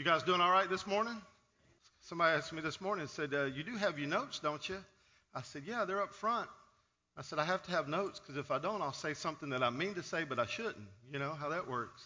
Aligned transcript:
You 0.00 0.06
guys 0.06 0.22
doing 0.22 0.40
all 0.40 0.50
right 0.50 0.66
this 0.66 0.86
morning? 0.86 1.20
Somebody 2.00 2.34
asked 2.34 2.54
me 2.54 2.62
this 2.62 2.80
morning, 2.80 3.02
and 3.02 3.10
said, 3.10 3.34
uh, 3.34 3.44
You 3.44 3.62
do 3.62 3.76
have 3.76 3.98
your 3.98 4.08
notes, 4.08 4.38
don't 4.38 4.66
you? 4.66 4.78
I 5.34 5.42
said, 5.42 5.64
Yeah, 5.66 5.84
they're 5.84 6.00
up 6.00 6.14
front. 6.14 6.48
I 7.18 7.20
said, 7.20 7.38
I 7.38 7.44
have 7.44 7.62
to 7.64 7.70
have 7.72 7.86
notes 7.86 8.18
because 8.18 8.38
if 8.38 8.50
I 8.50 8.58
don't, 8.58 8.80
I'll 8.80 8.94
say 8.94 9.12
something 9.12 9.50
that 9.50 9.62
I 9.62 9.68
mean 9.68 9.92
to 9.96 10.02
say, 10.02 10.24
but 10.24 10.38
I 10.38 10.46
shouldn't. 10.46 10.88
You 11.12 11.18
know 11.18 11.34
how 11.34 11.50
that 11.50 11.68
works. 11.68 12.02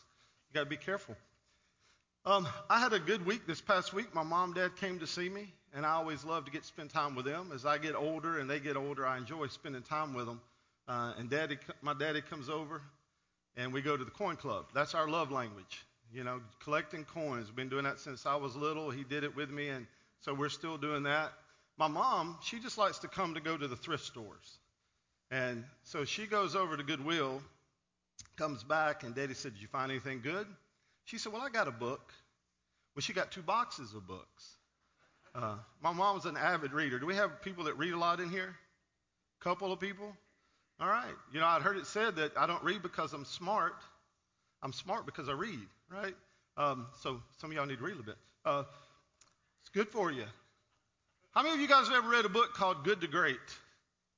You 0.51 0.55
got 0.55 0.65
to 0.65 0.71
be 0.71 0.77
careful. 0.77 1.15
Um, 2.27 2.49
I 2.69 2.81
had 2.81 2.93
a 2.93 2.99
good 2.99 3.25
week 3.25 3.47
this 3.47 3.61
past 3.61 3.95
week. 3.95 4.13
My 4.13 4.25
mom 4.25 4.49
and 4.49 4.55
dad 4.57 4.75
came 4.75 4.99
to 4.99 5.07
see 5.07 5.29
me, 5.29 5.55
and 5.73 5.87
I 5.87 5.91
always 5.91 6.25
love 6.25 6.47
to 6.47 6.51
get 6.51 6.65
spend 6.65 6.91
time 6.91 7.15
with 7.15 7.27
them. 7.27 7.53
As 7.55 7.65
I 7.65 7.79
get 7.79 7.95
older 7.95 8.41
and 8.41 8.51
they 8.51 8.59
get 8.59 8.77
older, 8.77 9.07
I 9.07 9.19
enjoy 9.19 9.47
spending 9.47 9.83
time 9.83 10.15
with 10.15 10.27
them. 10.27 10.41
Uh, 10.89 11.13
and 11.17 11.31
daddy, 11.31 11.59
my 11.81 11.95
daddy 11.95 12.23
comes 12.23 12.49
over, 12.49 12.83
and 13.57 13.73
we 13.73 13.83
go 13.83 13.97
to 13.97 14.05
the 14.05 14.11
coin 14.11 14.35
club. 14.35 14.65
That's 14.75 14.97
our 14.97 15.09
love 15.09 15.31
language. 15.31 15.87
You 16.15 16.23
know, 16.23 16.41
collecting 16.63 17.05
coins. 17.05 17.51
Been 17.51 17.69
doing 17.69 17.85
that 17.85 17.99
since 17.99 18.25
I 18.25 18.37
was 18.37 18.55
little. 18.55 18.91
He 18.91 19.03
did 19.03 19.25
it 19.25 19.35
with 19.35 19.51
me, 19.51 19.69
and 19.69 19.87
so 20.21 20.33
we're 20.33 20.49
still 20.49 20.79
doing 20.79 21.03
that. 21.03 21.33
My 21.77 21.89
mom, 21.89 22.39
she 22.43 22.61
just 22.61 22.79
likes 22.79 22.99
to 23.01 23.09
come 23.09 23.35
to 23.35 23.41
go 23.41 23.57
to 23.57 23.67
the 23.67 23.75
thrift 23.75 24.05
stores. 24.05 24.59
And 25.33 25.65
so 25.83 26.05
she 26.05 26.27
goes 26.27 26.55
over 26.55 26.77
to 26.77 26.85
Goodwill, 26.85 27.43
comes 28.37 28.63
back, 28.63 29.03
and 29.03 29.13
Daddy 29.13 29.35
said, 29.35 29.55
Did 29.55 29.63
you 29.63 29.69
find 29.69 29.91
anything 29.91 30.21
good? 30.23 30.47
She 31.05 31.19
said, 31.19 31.33
Well, 31.33 31.43
I 31.43 31.49
got 31.49 31.67
a 31.67 31.73
book. 31.73 32.13
Well, 32.95 33.01
she 33.01 33.13
got 33.13 33.33
two 33.33 33.43
boxes 33.43 33.93
of 33.93 34.07
books. 34.07 34.57
Uh, 35.35 35.57
my 35.83 35.93
mom's 35.93 36.27
an 36.27 36.37
avid 36.37 36.73
reader. 36.73 37.01
Do 37.01 37.07
we 37.07 37.17
have 37.17 37.43
people 37.43 37.65
that 37.65 37.77
read 37.77 37.93
a 37.93 37.99
lot 37.99 38.21
in 38.21 38.31
here? 38.31 38.55
A 39.41 39.45
Couple 39.45 39.73
of 39.73 39.81
people? 39.81 40.15
All 40.79 40.87
right. 40.87 41.15
You 41.33 41.41
know, 41.41 41.47
I'd 41.47 41.63
heard 41.63 41.77
it 41.77 41.87
said 41.87 42.17
that 42.17 42.37
I 42.37 42.47
don't 42.47 42.63
read 42.63 42.83
because 42.83 43.13
I'm 43.13 43.25
smart. 43.25 43.75
I'm 44.65 44.73
smart 44.73 45.05
because 45.05 45.29
I 45.29 45.33
read, 45.33 45.69
right? 45.91 46.15
Um, 46.57 46.87
so 47.03 47.21
some 47.37 47.51
of 47.51 47.57
y'all 47.57 47.67
need 47.67 47.79
to 47.79 47.85
read 47.85 47.93
a 47.93 47.97
little 47.97 48.07
bit. 48.07 48.17
Uh, 48.47 48.65
it's 49.61 49.69
good 49.69 49.89
for 49.91 50.11
you. 50.11 50.25
How 51.33 51.43
many 51.43 51.55
of 51.55 51.61
you 51.61 51.69
guys 51.69 51.87
have 51.89 51.97
ever 51.99 52.09
read 52.09 52.25
a 52.25 52.31
book 52.31 52.55
called 52.55 52.83
Good 52.83 53.03
to 53.03 53.07
Great? 53.07 53.37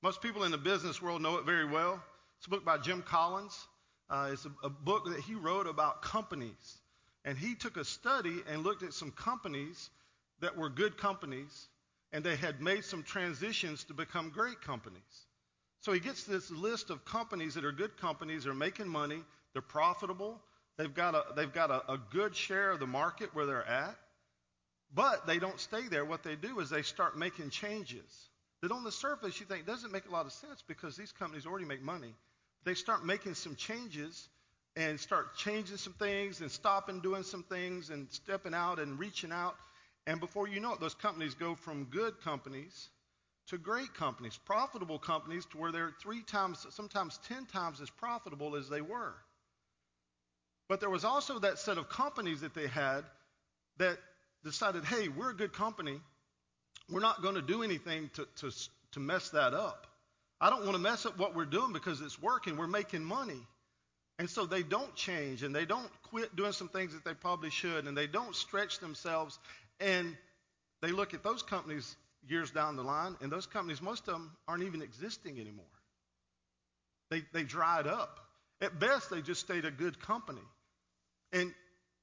Most 0.02 0.22
people 0.22 0.44
in 0.44 0.52
the 0.52 0.58
business 0.58 1.02
world 1.02 1.20
know 1.20 1.36
it 1.38 1.44
very 1.44 1.64
well. 1.64 2.00
It's 2.38 2.46
a 2.46 2.50
book 2.50 2.64
by 2.64 2.78
Jim 2.78 3.02
Collins. 3.02 3.66
Uh, 4.08 4.30
it's 4.32 4.44
a, 4.44 4.52
a 4.62 4.70
book 4.70 5.06
that 5.06 5.18
he 5.18 5.34
wrote 5.34 5.66
about 5.66 6.00
companies. 6.00 6.78
And 7.24 7.36
he 7.36 7.56
took 7.56 7.76
a 7.76 7.84
study 7.84 8.36
and 8.48 8.62
looked 8.62 8.84
at 8.84 8.92
some 8.92 9.10
companies 9.10 9.90
that 10.40 10.56
were 10.56 10.68
good 10.68 10.96
companies, 10.96 11.66
and 12.12 12.22
they 12.22 12.36
had 12.36 12.60
made 12.60 12.84
some 12.84 13.02
transitions 13.02 13.82
to 13.84 13.94
become 13.94 14.30
great 14.30 14.60
companies. 14.60 15.00
So 15.80 15.92
he 15.92 15.98
gets 15.98 16.22
this 16.22 16.52
list 16.52 16.90
of 16.90 17.04
companies 17.04 17.54
that 17.54 17.64
are 17.64 17.72
good 17.72 17.96
companies, 17.96 18.44
they're 18.44 18.54
making 18.54 18.86
money, 18.86 19.24
they're 19.56 19.62
profitable, 19.62 20.38
they've 20.76 20.92
got 20.92 21.14
a, 21.14 21.24
they've 21.34 21.54
got 21.54 21.70
a, 21.70 21.92
a 21.92 21.98
good 22.10 22.36
share 22.36 22.72
of 22.72 22.78
the 22.78 22.86
market 22.86 23.34
where 23.34 23.46
they're 23.46 23.66
at, 23.66 23.96
but 24.94 25.26
they 25.26 25.38
don't 25.38 25.58
stay 25.58 25.88
there. 25.88 26.04
What 26.04 26.22
they 26.22 26.36
do 26.36 26.60
is 26.60 26.68
they 26.68 26.82
start 26.82 27.16
making 27.16 27.48
changes 27.48 28.28
that 28.60 28.70
on 28.70 28.84
the 28.84 28.92
surface 28.92 29.40
you 29.40 29.46
think 29.46 29.64
doesn't 29.64 29.92
make 29.92 30.06
a 30.06 30.12
lot 30.12 30.26
of 30.26 30.32
sense 30.32 30.62
because 30.68 30.94
these 30.94 31.10
companies 31.10 31.46
already 31.46 31.64
make 31.64 31.80
money. 31.80 32.14
They 32.64 32.74
start 32.74 33.06
making 33.06 33.32
some 33.32 33.56
changes 33.56 34.28
and 34.76 35.00
start 35.00 35.34
changing 35.38 35.78
some 35.78 35.94
things 35.94 36.42
and 36.42 36.50
stopping 36.50 37.00
doing 37.00 37.22
some 37.22 37.42
things 37.42 37.88
and 37.88 38.08
stepping 38.10 38.52
out 38.52 38.78
and 38.78 38.98
reaching 38.98 39.32
out. 39.32 39.56
And 40.06 40.20
before 40.20 40.48
you 40.48 40.60
know 40.60 40.74
it, 40.74 40.80
those 40.80 40.94
companies 40.94 41.32
go 41.32 41.54
from 41.54 41.84
good 41.84 42.20
companies 42.20 42.90
to 43.48 43.56
great 43.56 43.94
companies, 43.94 44.38
profitable 44.44 44.98
companies 44.98 45.46
to 45.46 45.56
where 45.56 45.72
they're 45.72 45.94
three 46.02 46.20
times, 46.20 46.66
sometimes 46.68 47.18
ten 47.26 47.46
times 47.46 47.80
as 47.80 47.88
profitable 47.88 48.54
as 48.54 48.68
they 48.68 48.82
were. 48.82 49.14
But 50.68 50.80
there 50.80 50.90
was 50.90 51.04
also 51.04 51.38
that 51.40 51.58
set 51.58 51.78
of 51.78 51.88
companies 51.88 52.40
that 52.40 52.54
they 52.54 52.66
had 52.66 53.04
that 53.78 53.98
decided, 54.44 54.84
hey, 54.84 55.08
we're 55.08 55.30
a 55.30 55.36
good 55.36 55.52
company. 55.52 56.00
We're 56.90 57.00
not 57.00 57.22
going 57.22 57.34
to 57.34 57.42
do 57.42 57.62
anything 57.62 58.10
to, 58.14 58.26
to, 58.36 58.50
to 58.92 59.00
mess 59.00 59.30
that 59.30 59.54
up. 59.54 59.86
I 60.40 60.50
don't 60.50 60.64
want 60.64 60.72
to 60.72 60.82
mess 60.82 61.06
up 61.06 61.18
what 61.18 61.34
we're 61.34 61.44
doing 61.44 61.72
because 61.72 62.00
it's 62.00 62.20
working. 62.20 62.56
We're 62.56 62.66
making 62.66 63.04
money. 63.04 63.40
And 64.18 64.28
so 64.28 64.46
they 64.46 64.62
don't 64.62 64.94
change 64.94 65.42
and 65.42 65.54
they 65.54 65.66
don't 65.66 65.90
quit 66.04 66.34
doing 66.36 66.52
some 66.52 66.68
things 66.68 66.94
that 66.94 67.04
they 67.04 67.14
probably 67.14 67.50
should 67.50 67.86
and 67.86 67.96
they 67.96 68.06
don't 68.06 68.34
stretch 68.34 68.78
themselves. 68.78 69.38
And 69.80 70.16
they 70.82 70.90
look 70.90 71.14
at 71.14 71.22
those 71.22 71.42
companies 71.42 71.96
years 72.28 72.50
down 72.50 72.76
the 72.76 72.82
line, 72.82 73.16
and 73.20 73.30
those 73.30 73.46
companies, 73.46 73.80
most 73.80 74.08
of 74.08 74.14
them 74.14 74.32
aren't 74.48 74.64
even 74.64 74.82
existing 74.82 75.38
anymore. 75.38 75.64
They, 77.10 77.22
they 77.32 77.44
dried 77.44 77.86
up. 77.86 78.18
At 78.60 78.78
best, 78.80 79.10
they 79.10 79.22
just 79.22 79.40
stayed 79.40 79.64
a 79.64 79.70
good 79.70 80.00
company. 80.00 80.40
And 81.32 81.52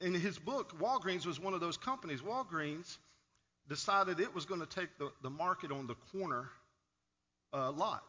in 0.02 0.14
his 0.14 0.38
book, 0.38 0.78
Walgreens 0.80 1.26
was 1.26 1.40
one 1.40 1.54
of 1.54 1.62
those 1.62 1.78
companies. 1.78 2.22
Walgreens 2.22 2.98
decided 3.68 4.20
it 4.20 4.34
was 4.34 4.46
going 4.46 4.60
to 4.60 4.68
take 4.68 4.98
the, 4.98 5.12
the 5.22 5.30
market 5.30 5.72
on 5.72 5.88
the 5.88 5.96
corner 6.12 6.50
uh, 7.54 7.72
lot, 7.72 8.04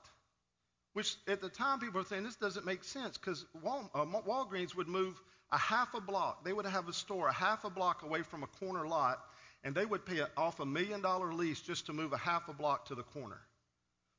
which 0.94 1.16
at 1.28 1.40
the 1.40 1.48
time 1.48 1.78
people 1.78 2.00
were 2.00 2.06
saying 2.06 2.24
this 2.24 2.36
doesn't 2.36 2.66
make 2.66 2.82
sense 2.82 3.16
because 3.16 3.44
Wal, 3.62 3.90
uh, 3.94 4.04
Walgreens 4.04 4.74
would 4.74 4.88
move 4.88 5.20
a 5.52 5.58
half 5.58 5.94
a 5.94 6.00
block. 6.00 6.44
They 6.44 6.52
would 6.52 6.66
have 6.66 6.88
a 6.88 6.92
store 6.92 7.28
a 7.28 7.32
half 7.32 7.64
a 7.64 7.70
block 7.70 8.02
away 8.02 8.22
from 8.22 8.42
a 8.42 8.46
corner 8.46 8.86
lot, 8.88 9.20
and 9.62 9.74
they 9.74 9.86
would 9.86 10.04
pay 10.04 10.22
off 10.36 10.58
a 10.60 10.66
million 10.66 11.00
dollar 11.00 11.32
lease 11.32 11.60
just 11.60 11.86
to 11.86 11.92
move 11.92 12.12
a 12.12 12.18
half 12.18 12.48
a 12.48 12.52
block 12.52 12.86
to 12.86 12.94
the 12.94 13.02
corner. 13.02 13.40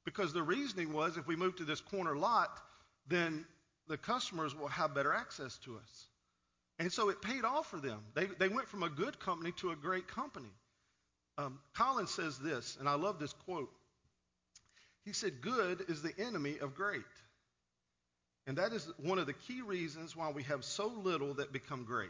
Because 0.05 0.31
the 0.31 0.43
reasoning 0.43 0.93
was 0.93 1.17
if 1.17 1.27
we 1.27 1.35
move 1.35 1.55
to 1.57 1.65
this 1.65 1.81
corner 1.81 2.15
lot, 2.15 2.61
then 3.07 3.45
the 3.87 3.97
customers 3.97 4.55
will 4.55 4.67
have 4.67 4.95
better 4.95 5.13
access 5.13 5.57
to 5.59 5.77
us. 5.77 6.07
And 6.77 6.91
so 6.91 7.09
it 7.09 7.21
paid 7.21 7.45
off 7.45 7.67
for 7.67 7.79
them. 7.79 7.99
They, 8.15 8.25
they 8.25 8.49
went 8.49 8.67
from 8.67 8.83
a 8.83 8.89
good 8.89 9.19
company 9.19 9.53
to 9.59 9.71
a 9.71 9.75
great 9.75 10.07
company. 10.07 10.51
Um, 11.37 11.59
Collins 11.73 12.11
says 12.11 12.37
this, 12.39 12.77
and 12.79 12.87
I 12.87 12.95
love 12.95 13.19
this 13.19 13.33
quote. 13.33 13.71
He 15.05 15.13
said, 15.13 15.41
Good 15.41 15.85
is 15.87 16.01
the 16.01 16.13
enemy 16.17 16.57
of 16.59 16.75
great. 16.75 17.03
And 18.47 18.57
that 18.57 18.73
is 18.73 18.87
one 18.97 19.19
of 19.19 19.25
the 19.25 19.33
key 19.33 19.61
reasons 19.61 20.15
why 20.15 20.29
we 20.31 20.43
have 20.43 20.63
so 20.63 20.87
little 20.87 21.35
that 21.35 21.51
become 21.51 21.83
great. 21.83 22.09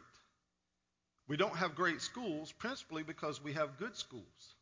We 1.27 1.37
don't 1.37 1.55
have 1.55 1.75
great 1.75 2.01
schools 2.01 2.51
principally 2.51 3.03
because 3.03 3.43
we 3.43 3.53
have 3.53 3.77
good 3.77 3.95
schools. 3.95 4.55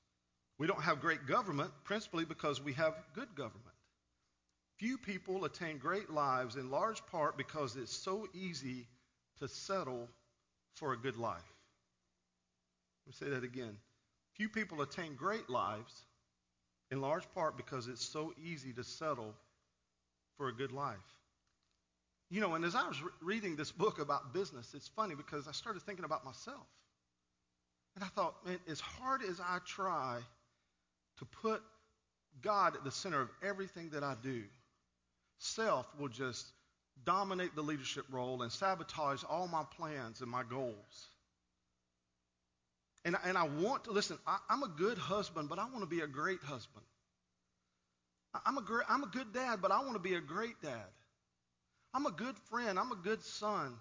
We 0.58 0.68
don't 0.68 0.82
have 0.82 1.02
great 1.02 1.28
government 1.28 1.72
principally 1.84 2.26
because 2.26 2.62
we 2.62 2.74
have 2.74 2.94
good 3.16 3.36
government. 3.36 3.64
Few 4.78 4.98
people 4.98 5.46
attain 5.46 5.78
great 5.78 6.10
lives 6.10 6.56
in 6.56 6.70
large 6.70 7.06
part 7.08 7.38
because 7.38 7.76
it's 7.76 7.96
so 7.96 8.28
easy 8.34 8.88
to 9.40 9.48
settle 9.48 10.08
for 10.76 10.94
a 10.94 10.98
good 10.98 11.18
life. 11.18 11.54
Let 13.06 13.08
me 13.08 13.14
say 13.14 13.30
that 13.36 13.44
again. 13.44 13.78
Few 14.34 14.50
people 14.50 14.82
attain 14.82 15.16
great 15.16 15.50
lives 15.50 16.04
in 16.92 17.02
large 17.02 17.32
part 17.34 17.58
because 17.58 17.88
it's 17.88 18.06
so 18.06 18.34
easy 18.44 18.74
to 18.74 18.84
settle 18.84 19.34
for 20.38 20.48
a 20.48 20.54
good 20.54 20.72
life. 20.72 20.98
You 22.30 22.42
know, 22.42 22.56
and 22.56 22.66
as 22.66 22.76
I 22.76 22.88
was 22.88 23.02
re- 23.02 23.10
reading 23.22 23.56
this 23.56 23.72
book 23.72 24.00
about 24.00 24.34
business, 24.34 24.74
it's 24.74 24.88
funny 24.88 25.14
because 25.14 25.48
I 25.48 25.52
started 25.52 25.84
thinking 25.84 26.06
about 26.06 26.26
myself. 26.26 26.66
And 27.96 28.04
I 28.04 28.08
thought, 28.08 28.36
man, 28.46 28.58
as 28.68 28.80
hard 28.80 29.22
as 29.22 29.40
I 29.40 29.60
try 29.66 30.18
to 31.20 31.26
put 31.26 31.62
God 32.42 32.76
at 32.76 32.84
the 32.84 32.92
center 32.92 33.22
of 33.22 33.30
everything 33.44 33.90
that 33.90 34.04
I 34.04 34.16
do, 34.24 34.44
self 35.38 35.86
will 36.00 36.08
just 36.08 36.48
dominate 37.06 37.56
the 37.56 37.62
leadership 37.62 38.06
role 38.12 38.42
and 38.42 38.52
sabotage 38.52 39.24
all 39.30 39.48
my 39.48 39.64
plans 39.78 40.22
and 40.22 40.30
my 40.30 40.44
goals. 40.44 41.08
And, 43.06 43.18
and 43.26 43.38
I 43.38 43.44
want 43.44 43.86
to, 43.86 43.92
listen, 43.92 44.18
I, 44.26 44.38
am 44.50 44.64
a 44.64 44.70
good 44.70 44.98
husband, 44.98 45.50
but 45.50 45.60
I 45.60 45.66
want 45.66 45.82
to 45.82 45.86
be 45.86 46.00
a 46.02 46.08
great 46.08 46.42
husband. 46.42 46.86
I'm 48.46 48.58
a, 48.58 48.62
great, 48.62 48.86
I'm 48.90 49.04
a 49.04 49.08
good 49.08 49.34
dad, 49.34 49.62
but 49.62 49.72
I 49.72 49.82
want 49.82 49.94
to 49.94 50.00
be 50.00 50.16
a 50.16 50.22
great 50.22 50.60
dad. 50.62 50.88
I'm 51.94 52.06
a 52.06 52.12
good 52.12 52.36
friend. 52.50 52.80
I'm 52.80 52.92
a 52.92 52.96
good 52.96 53.24
son. 53.24 53.76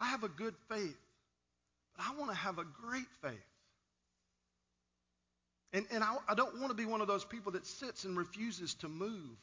I 0.00 0.08
have 0.08 0.22
a 0.22 0.28
good 0.28 0.54
faith, 0.68 0.96
but 1.96 2.06
I 2.06 2.18
want 2.18 2.30
to 2.30 2.36
have 2.36 2.58
a 2.58 2.64
great 2.64 3.08
faith. 3.20 3.32
And, 5.72 5.84
and 5.90 6.02
I, 6.02 6.16
I 6.28 6.34
don't 6.34 6.58
want 6.60 6.70
to 6.70 6.74
be 6.74 6.86
one 6.86 7.00
of 7.00 7.08
those 7.08 7.24
people 7.24 7.52
that 7.52 7.66
sits 7.66 8.04
and 8.04 8.16
refuses 8.16 8.74
to 8.76 8.88
move 8.88 9.36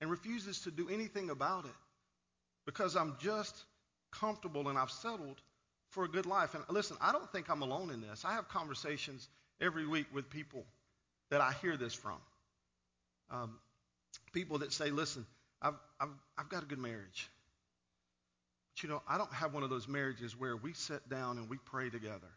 and 0.00 0.10
refuses 0.10 0.60
to 0.60 0.70
do 0.70 0.88
anything 0.88 1.30
about 1.30 1.64
it 1.64 1.70
because 2.66 2.96
I'm 2.96 3.16
just 3.20 3.54
comfortable 4.10 4.68
and 4.68 4.78
I've 4.78 4.90
settled 4.90 5.40
for 5.90 6.04
a 6.04 6.08
good 6.08 6.26
life. 6.26 6.54
And 6.54 6.64
listen, 6.68 6.96
I 7.00 7.12
don't 7.12 7.30
think 7.30 7.48
I'm 7.48 7.62
alone 7.62 7.90
in 7.90 8.00
this. 8.00 8.24
I 8.24 8.32
have 8.32 8.48
conversations 8.48 9.28
every 9.60 9.86
week 9.86 10.06
with 10.12 10.28
people 10.30 10.64
that 11.30 11.40
I 11.40 11.52
hear 11.60 11.76
this 11.76 11.94
from. 11.94 12.18
Um, 13.30 13.58
people 14.32 14.58
that 14.58 14.72
say, 14.72 14.90
listen, 14.90 15.26
I've, 15.62 15.74
I've, 16.00 16.08
I've 16.38 16.48
got 16.48 16.62
a 16.62 16.66
good 16.66 16.78
marriage. 16.78 17.28
But 18.74 18.82
you 18.82 18.88
know, 18.88 19.02
I 19.08 19.18
don't 19.18 19.32
have 19.32 19.54
one 19.54 19.62
of 19.62 19.70
those 19.70 19.88
marriages 19.88 20.38
where 20.38 20.56
we 20.56 20.72
sit 20.72 21.08
down 21.08 21.38
and 21.38 21.48
we 21.48 21.58
pray 21.58 21.90
together 21.90 22.30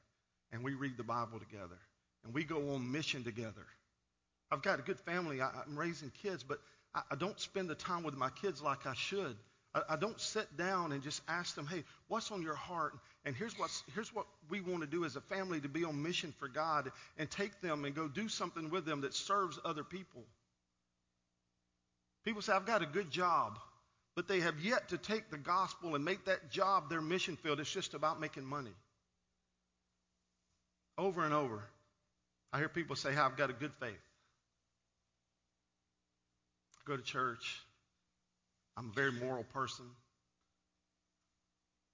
and 0.52 0.64
we 0.64 0.74
read 0.74 0.98
the 0.98 1.04
Bible 1.04 1.40
together 1.40 1.78
and 2.24 2.34
we 2.34 2.44
go 2.44 2.74
on 2.74 2.92
mission 2.92 3.24
together. 3.24 3.66
I've 4.52 4.62
got 4.62 4.80
a 4.80 4.82
good 4.82 5.00
family. 5.00 5.42
I, 5.42 5.50
am 5.68 5.78
raising 5.78 6.12
kids, 6.22 6.44
but 6.44 6.60
I, 6.94 7.02
I 7.12 7.16
don't 7.16 7.40
spend 7.40 7.70
the 7.70 7.76
time 7.76 8.04
with 8.04 8.16
my 8.16 8.30
kids 8.30 8.62
like 8.62 8.86
I 8.86 8.94
should. 8.94 9.36
I, 9.74 9.82
I 9.90 9.96
don't 9.96 10.20
sit 10.20 10.58
down 10.58 10.92
and 10.92 11.02
just 11.04 11.22
ask 11.28 11.56
them, 11.56 11.68
hey, 11.68 11.84
what's 12.08 12.32
on 12.32 12.42
your 12.42 12.56
heart? 12.56 12.94
And 13.26 13.36
here's, 13.36 13.58
what's, 13.60 13.84
here's 13.94 14.14
what 14.14 14.26
we 14.50 14.62
want 14.62 14.82
to 14.82 14.88
do 14.88 15.06
as 15.06 15.16
a 15.16 15.22
family 15.22 15.60
to 15.62 15.70
be 15.70 15.84
on 15.84 16.02
mission 16.02 16.34
for 16.40 16.48
God 16.48 16.92
and 17.18 17.30
take 17.30 17.62
them 17.62 17.86
and 17.86 17.94
go 17.94 18.08
do 18.08 18.30
something 18.30 18.70
with 18.70 18.86
them 18.86 19.02
that 19.02 19.14
serves 19.14 19.60
other 19.66 19.84
people. 19.84 20.24
People 22.26 22.42
say, 22.42 22.54
I've 22.54 22.66
got 22.66 22.82
a 22.82 22.86
good 22.86 23.10
job, 23.12 23.60
but 24.16 24.28
they 24.28 24.42
have 24.42 24.60
yet 24.60 24.90
to 24.90 24.98
take 24.98 25.30
the 25.30 25.38
gospel 25.38 25.96
and 25.96 26.04
make 26.04 26.26
that 26.26 26.52
job 26.52 26.90
their 26.90 27.02
mission 27.02 27.36
field. 27.38 27.60
It's 27.60 27.72
just 27.72 27.94
about 27.94 28.20
making 28.20 28.46
money. 28.46 28.74
Over 30.98 31.24
and 31.24 31.34
over, 31.34 31.64
I 32.52 32.58
hear 32.58 32.70
people 32.70 32.96
say, 32.96 33.14
hey, 33.14 33.20
I've 33.20 33.38
got 33.38 33.50
a 33.50 33.54
good 33.54 33.74
faith. 33.80 34.07
I 36.88 36.90
go 36.90 36.98
to 36.98 37.04
church. 37.04 37.62
I'm 38.78 38.90
a 38.90 38.94
very 38.94 39.12
moral 39.12 39.44
person, 39.44 39.86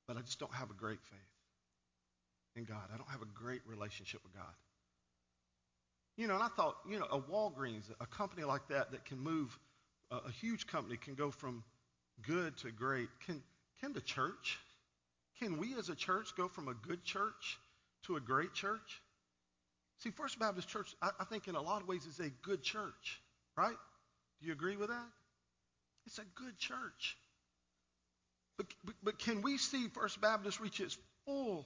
but 0.07 0.17
I 0.17 0.21
just 0.21 0.39
don't 0.39 0.53
have 0.53 0.69
a 0.69 0.73
great 0.73 0.99
faith 1.01 1.19
in 2.55 2.65
God. 2.65 2.89
I 2.93 2.97
don't 2.97 3.09
have 3.09 3.21
a 3.21 3.27
great 3.33 3.61
relationship 3.65 4.21
with 4.23 4.33
God. 4.33 4.53
You 6.17 6.27
know, 6.27 6.35
and 6.35 6.43
I 6.43 6.49
thought, 6.49 6.75
you 6.87 6.99
know, 6.99 7.05
a 7.05 7.19
Walgreens, 7.19 7.89
a 7.99 8.05
company 8.05 8.43
like 8.43 8.67
that 8.67 8.91
that 8.91 9.05
can 9.05 9.19
move, 9.19 9.57
a, 10.11 10.31
huge 10.31 10.67
company 10.67 10.97
can 10.97 11.15
go 11.15 11.31
from 11.31 11.63
good 12.21 12.55
to 12.57 12.71
great. 12.71 13.07
Can, 13.25 13.41
can 13.81 13.93
the 13.93 14.01
church, 14.01 14.59
can 15.39 15.57
we 15.57 15.75
as 15.75 15.89
a 15.89 15.95
church 15.95 16.35
go 16.37 16.47
from 16.47 16.67
a 16.67 16.73
good 16.73 17.03
church 17.03 17.57
to 18.03 18.17
a 18.17 18.19
great 18.19 18.53
church? 18.53 19.01
See, 19.99 20.11
First 20.11 20.37
Baptist 20.37 20.67
Church, 20.67 20.93
I, 21.01 21.11
I 21.19 21.23
think 21.23 21.47
in 21.47 21.55
a 21.55 21.61
lot 21.61 21.81
of 21.81 21.87
ways 21.87 22.05
is 22.05 22.19
a 22.19 22.29
good 22.43 22.61
church, 22.61 23.21
right? 23.57 23.77
You 24.43 24.51
agree 24.51 24.75
with 24.75 24.89
that? 24.89 25.07
It's 26.05 26.19
a 26.19 26.25
good 26.35 26.57
church. 26.57 27.17
But, 28.57 28.67
but, 28.83 28.95
but 29.01 29.19
can 29.19 29.41
we 29.41 29.57
see 29.57 29.87
First 29.87 30.19
Baptist 30.21 30.59
reach 30.59 30.79
its 30.79 30.97
full 31.25 31.65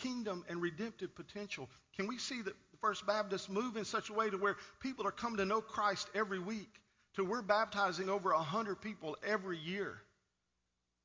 kingdom 0.00 0.44
and 0.48 0.60
redemptive 0.60 1.14
potential? 1.14 1.70
Can 1.96 2.08
we 2.08 2.18
see 2.18 2.42
that 2.42 2.54
First 2.80 3.06
Baptist 3.06 3.48
move 3.48 3.76
in 3.76 3.84
such 3.84 4.10
a 4.10 4.12
way 4.12 4.30
to 4.30 4.36
where 4.36 4.56
people 4.80 5.06
are 5.06 5.12
coming 5.12 5.38
to 5.38 5.44
know 5.44 5.60
Christ 5.60 6.08
every 6.14 6.38
week? 6.38 6.70
To 7.14 7.24
where 7.24 7.40
we're 7.40 7.42
baptizing 7.42 8.08
over 8.08 8.32
100 8.32 8.80
people 8.80 9.16
every 9.26 9.58
year. 9.58 10.00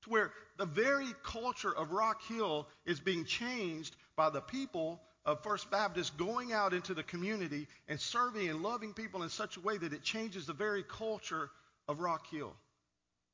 To 0.04 0.10
where 0.10 0.32
the 0.58 0.66
very 0.66 1.08
culture 1.24 1.76
of 1.76 1.92
Rock 1.92 2.22
Hill 2.28 2.68
is 2.86 3.00
being 3.00 3.26
changed 3.26 3.96
by 4.16 4.30
the 4.30 4.42
people 4.42 5.00
of 5.26 5.42
First 5.44 5.72
Baptist 5.72 6.18
going 6.18 6.52
out 6.52 6.74
into 6.74 6.94
the 6.94 7.04
community 7.04 7.68
and 7.88 8.00
serving 8.00 8.50
and 8.50 8.62
loving 8.62 8.94
people 8.94 9.24
in 9.24 9.30
such 9.30 9.58
a 9.58 9.62
way 9.62 9.78
that 9.78 9.94
it 9.94 10.04
changes 10.04 10.46
the 10.46 10.54
very 10.54 10.84
culture 10.84 11.50
of 11.88 12.00
Rock 12.00 12.28
Hill. 12.28 12.54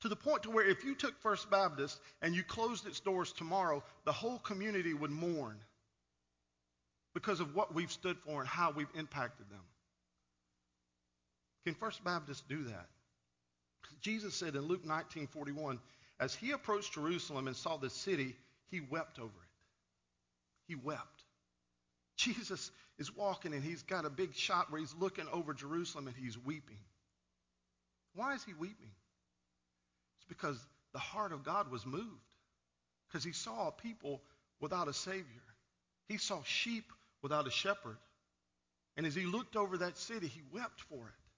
To 0.01 0.07
the 0.07 0.15
point 0.15 0.43
to 0.43 0.51
where 0.51 0.65
if 0.65 0.83
you 0.83 0.95
took 0.95 1.19
First 1.19 1.49
Baptist 1.49 1.99
and 2.21 2.35
you 2.35 2.43
closed 2.43 2.85
its 2.87 2.99
doors 2.99 3.33
tomorrow, 3.33 3.83
the 4.05 4.11
whole 4.11 4.39
community 4.39 4.93
would 4.93 5.11
mourn 5.11 5.57
because 7.13 7.39
of 7.39 7.55
what 7.55 7.73
we've 7.73 7.91
stood 7.91 8.17
for 8.19 8.39
and 8.39 8.47
how 8.47 8.71
we've 8.71 8.87
impacted 8.95 9.49
them. 9.49 9.63
Can 11.65 11.73
First 11.73 12.03
Baptist 12.03 12.47
do 12.47 12.63
that? 12.65 12.87
Jesus 14.01 14.35
said 14.35 14.55
in 14.55 14.61
Luke 14.61 14.85
19:41, 14.85 15.79
as 16.19 16.33
he 16.33 16.51
approached 16.51 16.93
Jerusalem 16.93 17.47
and 17.47 17.55
saw 17.55 17.77
the 17.77 17.89
city, 17.89 18.35
he 18.69 18.79
wept 18.79 19.19
over 19.19 19.27
it. 19.27 19.49
He 20.67 20.75
wept. 20.75 21.18
Jesus 22.19 22.71
is 22.97 23.15
walking 23.15 23.53
and 23.53 23.63
he's 23.63 23.81
got 23.83 24.03
a 24.03 24.09
big 24.09 24.35
shot 24.35 24.69
where 24.69 24.81
he's 24.81 24.93
looking 24.99 25.25
over 25.31 25.53
Jerusalem 25.53 26.07
and 26.07 26.15
he's 26.17 26.37
weeping. 26.37 26.79
Why 28.13 28.33
is 28.33 28.43
he 28.43 28.53
weeping? 28.53 28.91
It's 30.17 30.25
because 30.27 30.59
the 30.91 30.99
heart 30.99 31.31
of 31.31 31.45
God 31.45 31.71
was 31.71 31.85
moved. 31.85 32.05
Because 33.07 33.23
he 33.23 33.31
saw 33.31 33.69
a 33.69 33.71
people 33.71 34.21
without 34.59 34.89
a 34.89 34.93
Savior. 34.93 35.23
He 36.09 36.17
saw 36.17 36.43
sheep 36.43 36.91
without 37.21 37.47
a 37.47 37.51
shepherd. 37.51 37.97
And 38.97 39.05
as 39.05 39.15
he 39.15 39.25
looked 39.25 39.55
over 39.55 39.77
that 39.77 39.97
city, 39.97 40.27
he 40.27 40.41
wept 40.51 40.81
for 40.89 40.97
it. 40.97 41.28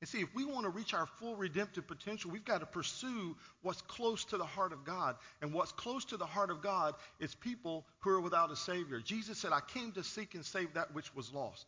And 0.00 0.08
see, 0.08 0.20
if 0.20 0.34
we 0.34 0.44
want 0.44 0.64
to 0.64 0.70
reach 0.70 0.92
our 0.92 1.06
full 1.06 1.36
redemptive 1.36 1.86
potential, 1.86 2.30
we've 2.30 2.44
got 2.44 2.60
to 2.60 2.66
pursue 2.66 3.36
what's 3.62 3.80
close 3.82 4.24
to 4.26 4.36
the 4.36 4.44
heart 4.44 4.72
of 4.72 4.84
God. 4.84 5.16
And 5.40 5.52
what's 5.52 5.72
close 5.72 6.04
to 6.06 6.16
the 6.16 6.26
heart 6.26 6.50
of 6.50 6.62
God 6.62 6.94
is 7.20 7.34
people 7.34 7.86
who 8.00 8.10
are 8.10 8.20
without 8.20 8.50
a 8.50 8.56
Savior. 8.56 9.00
Jesus 9.00 9.38
said, 9.38 9.52
I 9.52 9.60
came 9.60 9.92
to 9.92 10.04
seek 10.04 10.34
and 10.34 10.44
save 10.44 10.74
that 10.74 10.94
which 10.94 11.14
was 11.14 11.32
lost. 11.32 11.66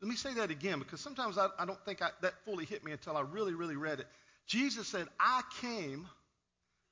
Let 0.00 0.08
me 0.08 0.16
say 0.16 0.34
that 0.34 0.50
again 0.50 0.80
because 0.80 1.00
sometimes 1.00 1.38
I, 1.38 1.46
I 1.58 1.64
don't 1.64 1.82
think 1.84 2.02
I, 2.02 2.08
that 2.22 2.34
fully 2.44 2.64
hit 2.64 2.84
me 2.84 2.90
until 2.90 3.16
I 3.16 3.20
really, 3.20 3.54
really 3.54 3.76
read 3.76 4.00
it. 4.00 4.06
Jesus 4.46 4.88
said, 4.88 5.06
I 5.20 5.42
came 5.60 6.08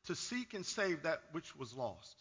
to 0.07 0.15
seek 0.15 0.55
and 0.55 0.65
save 0.65 1.03
that 1.03 1.21
which 1.33 1.57
was 1.57 1.75
lost. 1.75 2.15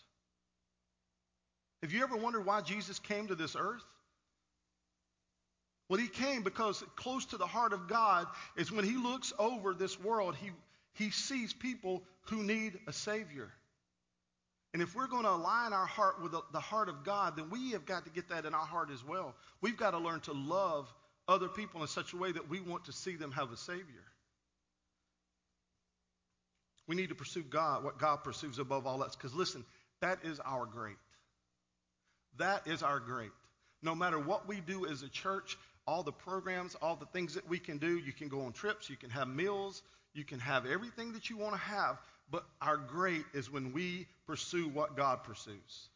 Have 1.83 1.93
you 1.93 2.03
ever 2.03 2.17
wondered 2.17 2.45
why 2.45 2.61
Jesus 2.61 2.97
came 2.97 3.27
to 3.27 3.35
this 3.35 3.55
earth? 3.55 3.83
Well, 5.89 5.99
he 5.99 6.07
came 6.07 6.43
because 6.43 6.83
close 6.95 7.25
to 7.27 7.37
the 7.37 7.47
heart 7.47 7.73
of 7.73 7.87
God 7.87 8.27
is 8.55 8.71
when 8.71 8.85
he 8.85 8.95
looks 8.95 9.33
over 9.39 9.73
this 9.73 9.99
world, 9.99 10.35
he, 10.35 10.51
he 10.93 11.09
sees 11.09 11.51
people 11.51 12.03
who 12.25 12.43
need 12.43 12.79
a 12.87 12.93
Savior. 12.93 13.51
And 14.71 14.83
if 14.83 14.95
we're 14.95 15.07
going 15.07 15.23
to 15.23 15.31
align 15.31 15.73
our 15.73 15.87
heart 15.87 16.21
with 16.21 16.31
the, 16.31 16.41
the, 16.53 16.59
heart 16.59 16.89
of 16.89 17.03
God, 17.03 17.35
then 17.35 17.49
we 17.49 17.71
have 17.71 17.87
got 17.87 18.05
to 18.05 18.11
get 18.11 18.29
that 18.29 18.45
in 18.45 18.53
our 18.53 18.65
heart 18.65 18.91
as 18.93 19.03
well. 19.03 19.33
We've 19.61 19.77
got 19.77 19.91
to 19.91 19.97
learn 19.97 20.19
to 20.21 20.33
love 20.33 20.93
other 21.27 21.47
people 21.47 21.81
in 21.81 21.87
such 21.87 22.13
a 22.13 22.17
way 22.17 22.31
that 22.31 22.49
we 22.49 22.59
want 22.59 22.85
to 22.85 22.93
see 22.93 23.15
them 23.15 23.31
have 23.31 23.51
a 23.51 23.57
Savior. 23.57 24.05
We 26.87 26.95
need 26.95 27.09
to 27.09 27.15
pursue 27.15 27.43
God, 27.43 27.83
what 27.83 27.97
God 27.97 28.23
pursues 28.23 28.59
above 28.59 28.85
all 28.85 29.03
else. 29.03 29.15
Because 29.15 29.33
listen, 29.33 29.65
that 30.01 30.19
is 30.23 30.39
our 30.39 30.67
great. 30.67 30.97
That 32.37 32.67
is 32.67 32.83
our 32.83 32.99
great. 32.99 33.31
No 33.81 33.95
matter 33.95 34.19
what 34.19 34.47
we 34.47 34.59
do 34.59 34.85
as 34.85 35.03
a 35.03 35.07
church, 35.07 35.57
all 35.89 36.03
the 36.03 36.11
programs, 36.11 36.75
all 36.75 36.95
the 36.95 37.07
things 37.07 37.33
that 37.33 37.49
we 37.49 37.57
can 37.57 37.79
do, 37.79 37.97
you 37.97 38.13
can 38.13 38.27
go 38.27 38.41
on 38.41 38.51
trips, 38.51 38.91
you 38.91 38.95
can 38.95 39.09
have 39.09 39.27
meals, 39.27 39.81
you 40.13 40.23
can 40.23 40.39
have 40.39 40.67
everything 40.67 41.13
that 41.13 41.31
you 41.31 41.35
want 41.35 41.53
to 41.53 41.59
have. 41.59 41.97
But 42.29 42.45
our 42.61 42.77
great 42.77 43.25
is 43.33 43.51
when 43.51 43.73
we 43.73 44.05
pursue 44.27 44.69
what 44.69 44.95
God 44.95 45.23
pursues 45.23 45.89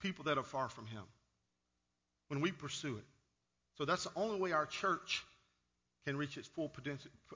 people 0.00 0.24
that 0.24 0.36
are 0.36 0.42
far 0.42 0.68
from 0.68 0.86
Him. 0.86 1.04
When 2.26 2.40
we 2.40 2.50
pursue 2.50 2.96
it. 2.96 3.04
So 3.78 3.84
that's 3.84 4.02
the 4.02 4.10
only 4.16 4.40
way 4.40 4.50
our 4.50 4.66
church 4.66 5.22
can 6.04 6.16
reach 6.16 6.36
its 6.36 6.48
full 6.48 6.72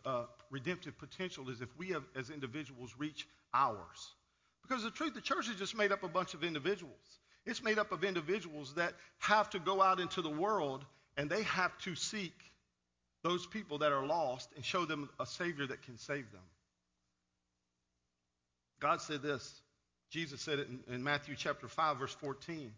uh, 0.04 0.24
redemptive 0.50 0.98
potential 0.98 1.48
is 1.48 1.60
if 1.60 1.68
we 1.78 1.90
have, 1.90 2.02
as 2.16 2.30
individuals, 2.30 2.92
reach 2.98 3.28
ours. 3.54 4.14
Because 4.62 4.82
the 4.82 4.90
truth, 4.90 5.14
the 5.14 5.20
church 5.20 5.48
is 5.48 5.54
just 5.54 5.76
made 5.76 5.92
up 5.92 6.02
of 6.02 6.10
a 6.10 6.12
bunch 6.12 6.34
of 6.34 6.42
individuals. 6.42 7.20
It's 7.44 7.62
made 7.62 7.78
up 7.78 7.92
of 7.92 8.02
individuals 8.02 8.74
that 8.74 8.94
have 9.18 9.48
to 9.50 9.60
go 9.60 9.80
out 9.80 10.00
into 10.00 10.20
the 10.22 10.30
world 10.30 10.84
and 11.16 11.30
they 11.30 11.42
have 11.44 11.76
to 11.78 11.94
seek 11.94 12.34
those 13.22 13.46
people 13.46 13.78
that 13.78 13.92
are 13.92 14.06
lost 14.06 14.50
and 14.54 14.64
show 14.64 14.84
them 14.84 15.08
a 15.18 15.26
Savior 15.26 15.66
that 15.66 15.82
can 15.82 15.98
save 15.98 16.30
them. 16.32 16.42
God 18.80 19.00
said 19.00 19.22
this. 19.22 19.60
Jesus 20.10 20.40
said 20.40 20.60
it 20.60 20.68
in, 20.68 20.94
in 20.94 21.02
Matthew 21.02 21.34
chapter 21.36 21.66
5, 21.66 21.98
verse 21.98 22.14
14. 22.14 22.72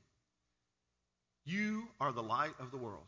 You 1.45 1.85
are 2.01 2.13
the 2.13 2.23
light 2.23 2.55
of 2.61 2.71
the 2.71 2.77
world. 2.77 3.07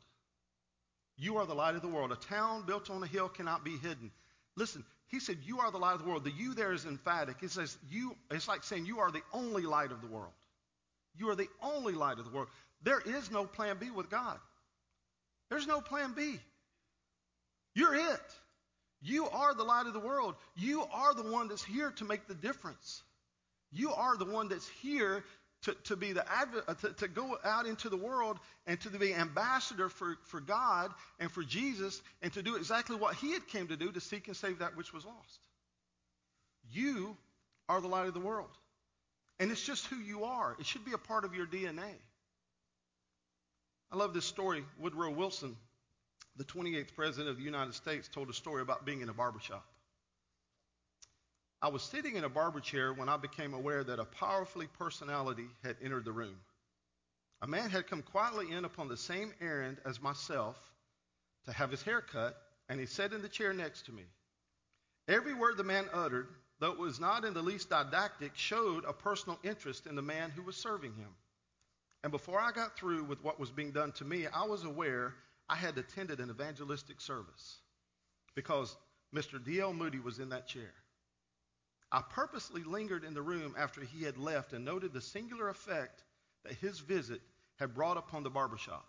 You 1.16 1.36
are 1.36 1.46
the 1.46 1.54
light 1.54 1.74
of 1.74 1.82
the 1.82 1.88
world. 1.88 2.12
A 2.12 2.16
town 2.16 2.64
built 2.66 2.90
on 2.90 3.02
a 3.02 3.06
hill 3.06 3.28
cannot 3.28 3.64
be 3.64 3.76
hidden. 3.76 4.10
Listen, 4.56 4.84
he 5.08 5.20
said, 5.20 5.38
You 5.44 5.60
are 5.60 5.70
the 5.70 5.78
light 5.78 5.94
of 5.94 6.02
the 6.02 6.08
world. 6.08 6.24
The 6.24 6.30
you 6.30 6.54
there 6.54 6.72
is 6.72 6.86
emphatic. 6.86 7.36
It 7.42 7.50
says, 7.50 7.76
you, 7.90 8.16
it's 8.30 8.48
like 8.48 8.64
saying 8.64 8.86
you 8.86 9.00
are 9.00 9.10
the 9.10 9.22
only 9.32 9.62
light 9.62 9.92
of 9.92 10.00
the 10.00 10.06
world. 10.06 10.32
You 11.16 11.28
are 11.30 11.34
the 11.34 11.48
only 11.62 11.94
light 11.94 12.18
of 12.18 12.24
the 12.24 12.30
world. 12.30 12.48
There 12.82 13.00
is 13.00 13.30
no 13.30 13.44
plan 13.44 13.76
B 13.78 13.90
with 13.90 14.08
God. 14.08 14.38
There's 15.50 15.66
no 15.66 15.80
plan 15.80 16.14
B. 16.16 16.38
You're 17.74 17.94
it. 17.94 18.20
You 19.02 19.28
are 19.28 19.54
the 19.54 19.64
light 19.64 19.86
of 19.86 19.92
the 19.92 20.00
world. 20.00 20.34
You 20.56 20.84
are 20.92 21.14
the 21.14 21.30
one 21.30 21.48
that's 21.48 21.64
here 21.64 21.90
to 21.92 22.04
make 22.04 22.26
the 22.26 22.34
difference. 22.34 23.02
You 23.72 23.92
are 23.92 24.16
the 24.16 24.24
one 24.24 24.48
that's 24.48 24.68
here 24.82 25.24
to, 25.62 25.74
to 25.84 25.96
be 25.96 26.12
the 26.12 26.24
uh, 26.26 26.74
to, 26.74 26.92
to 26.94 27.08
go 27.08 27.38
out 27.44 27.66
into 27.66 27.88
the 27.88 27.96
world 27.96 28.38
and 28.66 28.80
to 28.80 28.90
be 28.90 29.14
ambassador 29.14 29.88
for, 29.88 30.16
for 30.24 30.40
God 30.40 30.90
and 31.18 31.30
for 31.30 31.42
Jesus 31.42 32.00
and 32.22 32.32
to 32.32 32.42
do 32.42 32.56
exactly 32.56 32.96
what 32.96 33.14
he 33.14 33.32
had 33.32 33.46
came 33.48 33.68
to 33.68 33.76
do 33.76 33.92
to 33.92 34.00
seek 34.00 34.26
and 34.28 34.36
save 34.36 34.60
that 34.60 34.76
which 34.76 34.92
was 34.92 35.04
lost. 35.04 35.40
You 36.72 37.16
are 37.68 37.80
the 37.80 37.88
light 37.88 38.08
of 38.08 38.14
the 38.14 38.20
world. 38.20 38.50
And 39.38 39.50
it's 39.50 39.64
just 39.64 39.86
who 39.86 39.96
you 39.96 40.24
are. 40.24 40.56
It 40.58 40.66
should 40.66 40.84
be 40.84 40.92
a 40.92 40.98
part 40.98 41.24
of 41.24 41.34
your 41.34 41.46
DNA. 41.46 41.94
I 43.92 43.96
love 43.96 44.14
this 44.14 44.24
story. 44.24 44.64
Woodrow 44.78 45.10
Wilson 45.10 45.56
the 46.36 46.44
28th 46.44 46.94
President 46.94 47.28
of 47.28 47.36
the 47.36 47.42
United 47.42 47.74
States 47.74 48.08
told 48.08 48.30
a 48.30 48.32
story 48.32 48.62
about 48.62 48.86
being 48.86 49.02
in 49.02 49.10
a 49.10 49.12
barbershop. 49.12 49.62
I 51.60 51.68
was 51.68 51.82
sitting 51.82 52.16
in 52.16 52.24
a 52.24 52.30
barber 52.30 52.60
chair 52.60 52.94
when 52.94 53.10
I 53.10 53.18
became 53.18 53.52
aware 53.52 53.84
that 53.84 53.98
a 53.98 54.06
powerfully 54.06 54.66
personality 54.78 55.48
had 55.62 55.76
entered 55.82 56.06
the 56.06 56.12
room. 56.12 56.36
A 57.42 57.46
man 57.46 57.68
had 57.68 57.88
come 57.88 58.00
quietly 58.00 58.50
in 58.50 58.64
upon 58.64 58.88
the 58.88 58.96
same 58.96 59.34
errand 59.40 59.78
as 59.84 60.00
myself 60.00 60.56
to 61.44 61.52
have 61.52 61.70
his 61.70 61.82
hair 61.82 62.00
cut, 62.00 62.40
and 62.70 62.80
he 62.80 62.86
sat 62.86 63.12
in 63.12 63.20
the 63.20 63.28
chair 63.28 63.52
next 63.52 63.86
to 63.86 63.92
me. 63.92 64.04
Every 65.08 65.34
word 65.34 65.58
the 65.58 65.64
man 65.64 65.90
uttered, 65.92 66.28
though 66.58 66.72
it 66.72 66.78
was 66.78 67.00
not 67.00 67.26
in 67.26 67.34
the 67.34 67.42
least 67.42 67.68
didactic, 67.68 68.32
showed 68.34 68.84
a 68.86 68.94
personal 68.94 69.38
interest 69.42 69.86
in 69.86 69.94
the 69.94 70.00
man 70.00 70.30
who 70.30 70.42
was 70.42 70.56
serving 70.56 70.94
him. 70.94 71.08
And 72.02 72.12
before 72.12 72.40
I 72.40 72.52
got 72.52 72.76
through 72.76 73.04
with 73.04 73.22
what 73.22 73.38
was 73.38 73.50
being 73.50 73.72
done 73.72 73.92
to 73.92 74.04
me, 74.04 74.26
I 74.26 74.44
was 74.44 74.64
aware 74.64 75.14
I 75.48 75.56
had 75.56 75.76
attended 75.76 76.20
an 76.20 76.30
evangelistic 76.30 77.00
service 77.00 77.58
because 78.34 78.76
Mr. 79.14 79.42
D.L. 79.44 79.74
Moody 79.74 79.98
was 79.98 80.18
in 80.18 80.30
that 80.30 80.46
chair. 80.46 80.72
I 81.92 82.02
purposely 82.08 82.62
lingered 82.62 83.04
in 83.04 83.14
the 83.14 83.22
room 83.22 83.54
after 83.58 83.80
he 83.80 84.04
had 84.04 84.16
left 84.16 84.52
and 84.52 84.64
noted 84.64 84.92
the 84.92 85.00
singular 85.00 85.48
effect 85.48 86.04
that 86.44 86.54
his 86.54 86.78
visit 86.78 87.20
had 87.58 87.74
brought 87.74 87.96
upon 87.96 88.22
the 88.22 88.30
barbershop. 88.30 88.86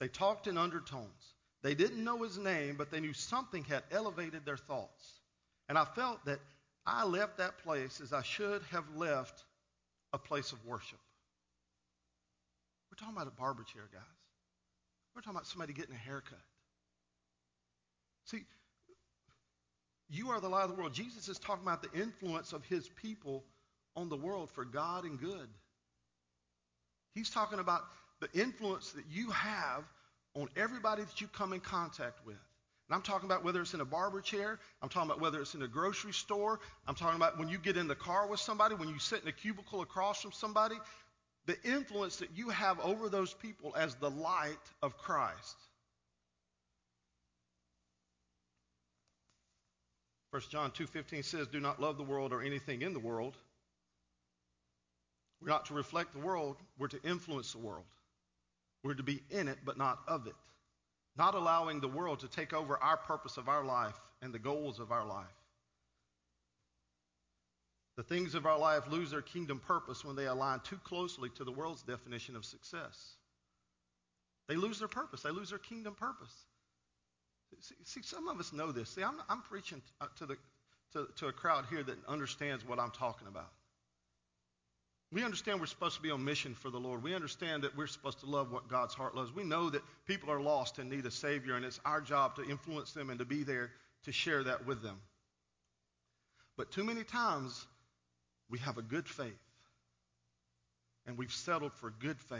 They 0.00 0.08
talked 0.08 0.46
in 0.46 0.58
undertones. 0.58 1.34
They 1.62 1.74
didn't 1.74 2.04
know 2.04 2.22
his 2.22 2.36
name, 2.36 2.76
but 2.76 2.90
they 2.90 3.00
knew 3.00 3.14
something 3.14 3.64
had 3.64 3.84
elevated 3.90 4.44
their 4.44 4.58
thoughts. 4.58 5.20
And 5.68 5.78
I 5.78 5.86
felt 5.86 6.24
that 6.26 6.40
I 6.86 7.04
left 7.04 7.38
that 7.38 7.58
place 7.58 8.00
as 8.02 8.12
I 8.12 8.22
should 8.22 8.62
have 8.70 8.84
left 8.94 9.44
a 10.12 10.18
place 10.18 10.52
of 10.52 10.64
worship. 10.66 10.98
We're 12.94 13.06
talking 13.06 13.16
about 13.16 13.26
a 13.26 13.40
barber 13.40 13.64
chair, 13.64 13.82
guys. 13.92 14.02
We're 15.16 15.22
talking 15.22 15.34
about 15.34 15.48
somebody 15.48 15.72
getting 15.72 15.96
a 15.96 15.98
haircut. 15.98 16.38
See, 18.26 18.44
you 20.08 20.30
are 20.30 20.40
the 20.40 20.48
light 20.48 20.62
of 20.62 20.68
the 20.68 20.76
world. 20.76 20.94
Jesus 20.94 21.28
is 21.28 21.40
talking 21.40 21.64
about 21.64 21.82
the 21.82 22.00
influence 22.00 22.52
of 22.52 22.64
his 22.66 22.88
people 23.02 23.42
on 23.96 24.10
the 24.10 24.16
world 24.16 24.48
for 24.48 24.64
God 24.64 25.02
and 25.04 25.18
good. 25.18 25.48
He's 27.16 27.30
talking 27.30 27.58
about 27.58 27.80
the 28.20 28.28
influence 28.32 28.92
that 28.92 29.04
you 29.10 29.28
have 29.30 29.82
on 30.36 30.48
everybody 30.56 31.02
that 31.02 31.20
you 31.20 31.26
come 31.26 31.52
in 31.52 31.58
contact 31.58 32.24
with. 32.24 32.38
And 32.88 32.94
I'm 32.94 33.02
talking 33.02 33.26
about 33.26 33.42
whether 33.42 33.60
it's 33.60 33.74
in 33.74 33.80
a 33.80 33.84
barber 33.84 34.20
chair, 34.20 34.60
I'm 34.82 34.88
talking 34.88 35.10
about 35.10 35.20
whether 35.20 35.40
it's 35.40 35.54
in 35.54 35.62
a 35.62 35.68
grocery 35.68 36.12
store, 36.12 36.60
I'm 36.86 36.94
talking 36.94 37.16
about 37.16 37.40
when 37.40 37.48
you 37.48 37.58
get 37.58 37.76
in 37.76 37.88
the 37.88 37.94
car 37.96 38.28
with 38.28 38.38
somebody, 38.38 38.76
when 38.76 38.88
you 38.88 39.00
sit 39.00 39.22
in 39.22 39.28
a 39.28 39.32
cubicle 39.32 39.80
across 39.80 40.22
from 40.22 40.32
somebody, 40.32 40.76
the 41.46 41.60
influence 41.62 42.16
that 42.16 42.30
you 42.34 42.48
have 42.48 42.80
over 42.80 43.08
those 43.08 43.34
people 43.34 43.74
as 43.76 43.94
the 43.96 44.10
light 44.10 44.58
of 44.82 44.96
Christ. 44.96 45.56
1 50.30 50.42
John 50.50 50.72
2:15 50.72 51.22
says, 51.22 51.46
"Do 51.46 51.60
not 51.60 51.80
love 51.80 51.96
the 51.96 52.02
world 52.02 52.32
or 52.32 52.42
anything 52.42 52.82
in 52.82 52.92
the 52.92 52.98
world." 52.98 53.36
We're 55.40 55.48
not 55.50 55.66
to 55.66 55.74
reflect 55.74 56.12
the 56.12 56.18
world, 56.18 56.60
we're 56.78 56.88
to 56.88 57.02
influence 57.02 57.52
the 57.52 57.58
world. 57.58 57.86
We're 58.82 58.94
to 58.94 59.02
be 59.02 59.22
in 59.30 59.46
it 59.46 59.64
but 59.64 59.76
not 59.76 60.02
of 60.08 60.26
it. 60.26 60.36
Not 61.16 61.34
allowing 61.34 61.80
the 61.80 61.88
world 61.88 62.20
to 62.20 62.28
take 62.28 62.52
over 62.52 62.78
our 62.78 62.96
purpose 62.96 63.36
of 63.36 63.48
our 63.48 63.64
life 63.64 64.00
and 64.22 64.32
the 64.32 64.38
goals 64.38 64.80
of 64.80 64.90
our 64.90 65.04
life. 65.04 65.43
The 67.96 68.02
things 68.02 68.34
of 68.34 68.44
our 68.44 68.58
life 68.58 68.90
lose 68.90 69.10
their 69.10 69.22
kingdom 69.22 69.60
purpose 69.60 70.04
when 70.04 70.16
they 70.16 70.26
align 70.26 70.60
too 70.60 70.78
closely 70.82 71.30
to 71.36 71.44
the 71.44 71.52
world's 71.52 71.82
definition 71.82 72.34
of 72.34 72.44
success. 72.44 73.14
They 74.48 74.56
lose 74.56 74.78
their 74.78 74.88
purpose, 74.88 75.22
they 75.22 75.30
lose 75.30 75.50
their 75.50 75.58
kingdom 75.58 75.94
purpose. 75.94 76.32
See, 77.60 77.74
see 77.84 78.02
some 78.02 78.28
of 78.28 78.40
us 78.40 78.52
know 78.52 78.72
this. 78.72 78.90
See, 78.90 79.02
I'm, 79.02 79.14
I'm 79.28 79.42
preaching 79.42 79.80
uh, 80.00 80.06
to, 80.18 80.26
the, 80.26 80.36
to, 80.92 81.08
to 81.18 81.28
a 81.28 81.32
crowd 81.32 81.66
here 81.70 81.84
that 81.84 81.96
understands 82.08 82.66
what 82.66 82.80
I'm 82.80 82.90
talking 82.90 83.28
about. 83.28 83.50
We 85.12 85.22
understand 85.22 85.60
we're 85.60 85.66
supposed 85.66 85.94
to 85.94 86.02
be 86.02 86.10
on 86.10 86.24
mission 86.24 86.54
for 86.54 86.70
the 86.70 86.80
Lord. 86.80 87.04
We 87.04 87.14
understand 87.14 87.62
that 87.62 87.76
we're 87.76 87.86
supposed 87.86 88.18
to 88.20 88.26
love 88.26 88.50
what 88.50 88.68
God's 88.68 88.94
heart 88.94 89.14
loves. 89.14 89.32
We 89.32 89.44
know 89.44 89.70
that 89.70 89.82
people 90.06 90.32
are 90.32 90.40
lost 90.40 90.80
and 90.80 90.90
need 90.90 91.06
a 91.06 91.10
Savior, 91.12 91.54
and 91.54 91.64
it's 91.64 91.78
our 91.84 92.00
job 92.00 92.34
to 92.36 92.44
influence 92.44 92.92
them 92.92 93.10
and 93.10 93.20
to 93.20 93.24
be 93.24 93.44
there 93.44 93.70
to 94.04 94.12
share 94.12 94.42
that 94.42 94.66
with 94.66 94.82
them. 94.82 94.98
But 96.56 96.72
too 96.72 96.82
many 96.82 97.04
times, 97.04 97.66
we 98.54 98.60
have 98.60 98.78
a 98.78 98.82
good 98.82 99.08
faith, 99.08 99.34
and 101.08 101.18
we've 101.18 101.32
settled 101.32 101.72
for 101.72 101.90
good 101.90 102.20
faith. 102.20 102.38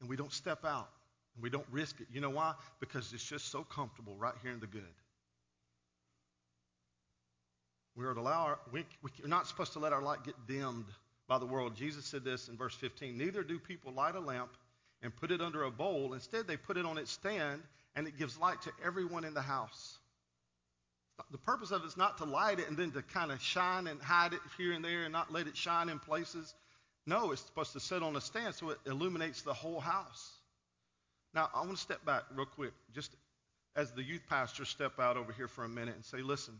And 0.00 0.08
we 0.08 0.16
don't 0.16 0.32
step 0.32 0.64
out, 0.64 0.88
and 1.34 1.42
we 1.42 1.50
don't 1.50 1.66
risk 1.70 2.00
it. 2.00 2.06
You 2.10 2.22
know 2.22 2.30
why? 2.30 2.54
Because 2.80 3.12
it's 3.12 3.22
just 3.22 3.50
so 3.50 3.62
comfortable 3.62 4.16
right 4.18 4.32
here 4.42 4.52
in 4.52 4.60
the 4.60 4.66
good. 4.66 4.94
We 7.94 8.06
are 8.06 8.18
our, 8.18 8.58
we, 8.72 8.86
we're 9.02 9.28
not 9.28 9.46
supposed 9.46 9.74
to 9.74 9.78
let 9.78 9.92
our 9.92 10.00
light 10.00 10.24
get 10.24 10.36
dimmed 10.48 10.86
by 11.28 11.36
the 11.36 11.44
world. 11.44 11.76
Jesus 11.76 12.06
said 12.06 12.24
this 12.24 12.48
in 12.48 12.56
verse 12.56 12.74
15 12.74 13.18
Neither 13.18 13.42
do 13.42 13.58
people 13.58 13.92
light 13.92 14.14
a 14.14 14.20
lamp 14.20 14.56
and 15.02 15.14
put 15.14 15.30
it 15.30 15.42
under 15.42 15.64
a 15.64 15.70
bowl. 15.70 16.14
Instead, 16.14 16.46
they 16.46 16.56
put 16.56 16.78
it 16.78 16.86
on 16.86 16.96
its 16.96 17.10
stand, 17.10 17.60
and 17.94 18.06
it 18.06 18.16
gives 18.16 18.38
light 18.38 18.62
to 18.62 18.70
everyone 18.82 19.26
in 19.26 19.34
the 19.34 19.42
house. 19.42 19.98
The 21.30 21.38
purpose 21.38 21.70
of 21.70 21.82
it 21.82 21.86
is 21.86 21.96
not 21.96 22.18
to 22.18 22.24
light 22.24 22.58
it 22.58 22.68
and 22.68 22.76
then 22.76 22.92
to 22.92 23.02
kind 23.02 23.32
of 23.32 23.40
shine 23.42 23.86
and 23.86 24.00
hide 24.00 24.32
it 24.32 24.40
here 24.56 24.72
and 24.72 24.84
there 24.84 25.02
and 25.04 25.12
not 25.12 25.32
let 25.32 25.46
it 25.46 25.56
shine 25.56 25.88
in 25.88 25.98
places. 25.98 26.54
No, 27.06 27.32
it's 27.32 27.42
supposed 27.42 27.72
to 27.72 27.80
sit 27.80 28.02
on 28.02 28.16
a 28.16 28.20
stand 28.20 28.54
so 28.54 28.70
it 28.70 28.78
illuminates 28.86 29.42
the 29.42 29.54
whole 29.54 29.80
house. 29.80 30.32
Now, 31.34 31.48
I 31.54 31.60
want 31.60 31.72
to 31.72 31.76
step 31.76 32.04
back 32.04 32.22
real 32.34 32.46
quick, 32.46 32.72
just 32.94 33.14
as 33.76 33.92
the 33.92 34.02
youth 34.02 34.22
pastor 34.28 34.64
step 34.64 34.98
out 34.98 35.16
over 35.16 35.32
here 35.32 35.48
for 35.48 35.64
a 35.64 35.68
minute 35.68 35.94
and 35.94 36.04
say, 36.04 36.18
listen, 36.18 36.54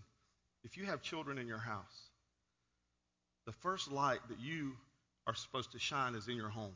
if 0.64 0.76
you 0.76 0.84
have 0.86 1.02
children 1.02 1.38
in 1.38 1.46
your 1.46 1.58
house, 1.58 2.10
the 3.46 3.52
first 3.52 3.90
light 3.90 4.20
that 4.28 4.38
you 4.40 4.72
are 5.26 5.34
supposed 5.34 5.72
to 5.72 5.78
shine 5.78 6.14
is 6.14 6.28
in 6.28 6.36
your 6.36 6.48
home. 6.48 6.74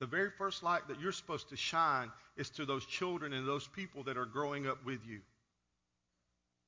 The 0.00 0.06
very 0.06 0.30
first 0.30 0.62
light 0.62 0.88
that 0.88 1.00
you're 1.00 1.12
supposed 1.12 1.50
to 1.50 1.56
shine 1.56 2.10
is 2.36 2.50
to 2.50 2.64
those 2.64 2.84
children 2.86 3.32
and 3.32 3.46
those 3.46 3.68
people 3.68 4.02
that 4.04 4.16
are 4.16 4.24
growing 4.24 4.66
up 4.66 4.84
with 4.84 5.00
you. 5.06 5.20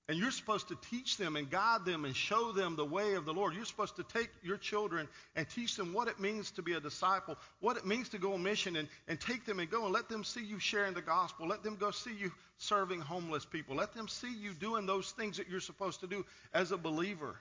And 0.07 0.19
you're 0.19 0.31
supposed 0.31 0.69
to 0.69 0.77
teach 0.91 1.17
them 1.17 1.35
and 1.37 1.49
guide 1.49 1.87
them 1.87 2.05
and 2.05 2.15
show 2.15 2.53
them 2.53 2.77
the 2.77 2.85
way 2.85 3.15
of 3.15 3.25
the 3.25 3.33
Lord. 3.33 3.55
You're 3.55 3.65
supposed 3.65 3.97
to 3.97 4.03
take 4.03 4.29
your 4.43 4.59
children 4.59 5.09
and 5.35 5.49
teach 5.49 5.77
them 5.77 5.95
what 5.95 6.09
it 6.09 6.21
means 6.21 6.51
to 6.53 6.63
be 6.63 6.75
a 6.75 6.81
disciple, 6.81 7.39
what 7.61 7.79
it 7.79 7.87
means 7.87 8.11
to 8.11 8.19
go 8.19 8.35
on 8.35 8.43
mission, 8.43 8.77
and, 8.77 8.87
and 9.09 9.19
take 9.19 9.47
them 9.47 9.61
and 9.61 9.71
go 9.71 9.85
and 9.85 9.95
let 9.95 10.11
them 10.11 10.23
see 10.23 10.45
you 10.45 10.59
sharing 10.59 10.93
the 10.93 11.01
gospel. 11.01 11.49
Let 11.49 11.63
them 11.63 11.77
go 11.77 11.91
see 11.91 12.15
you 12.15 12.31
serving 12.59 13.01
homeless 13.01 13.47
people. 13.47 13.77
Let 13.77 13.95
them 13.95 14.07
see 14.07 14.35
you 14.35 14.53
doing 14.53 14.85
those 14.85 15.11
things 15.13 15.39
that 15.39 15.49
you're 15.49 15.61
supposed 15.61 16.01
to 16.01 16.07
do 16.07 16.27
as 16.53 16.71
a 16.71 16.77
believer. 16.77 17.37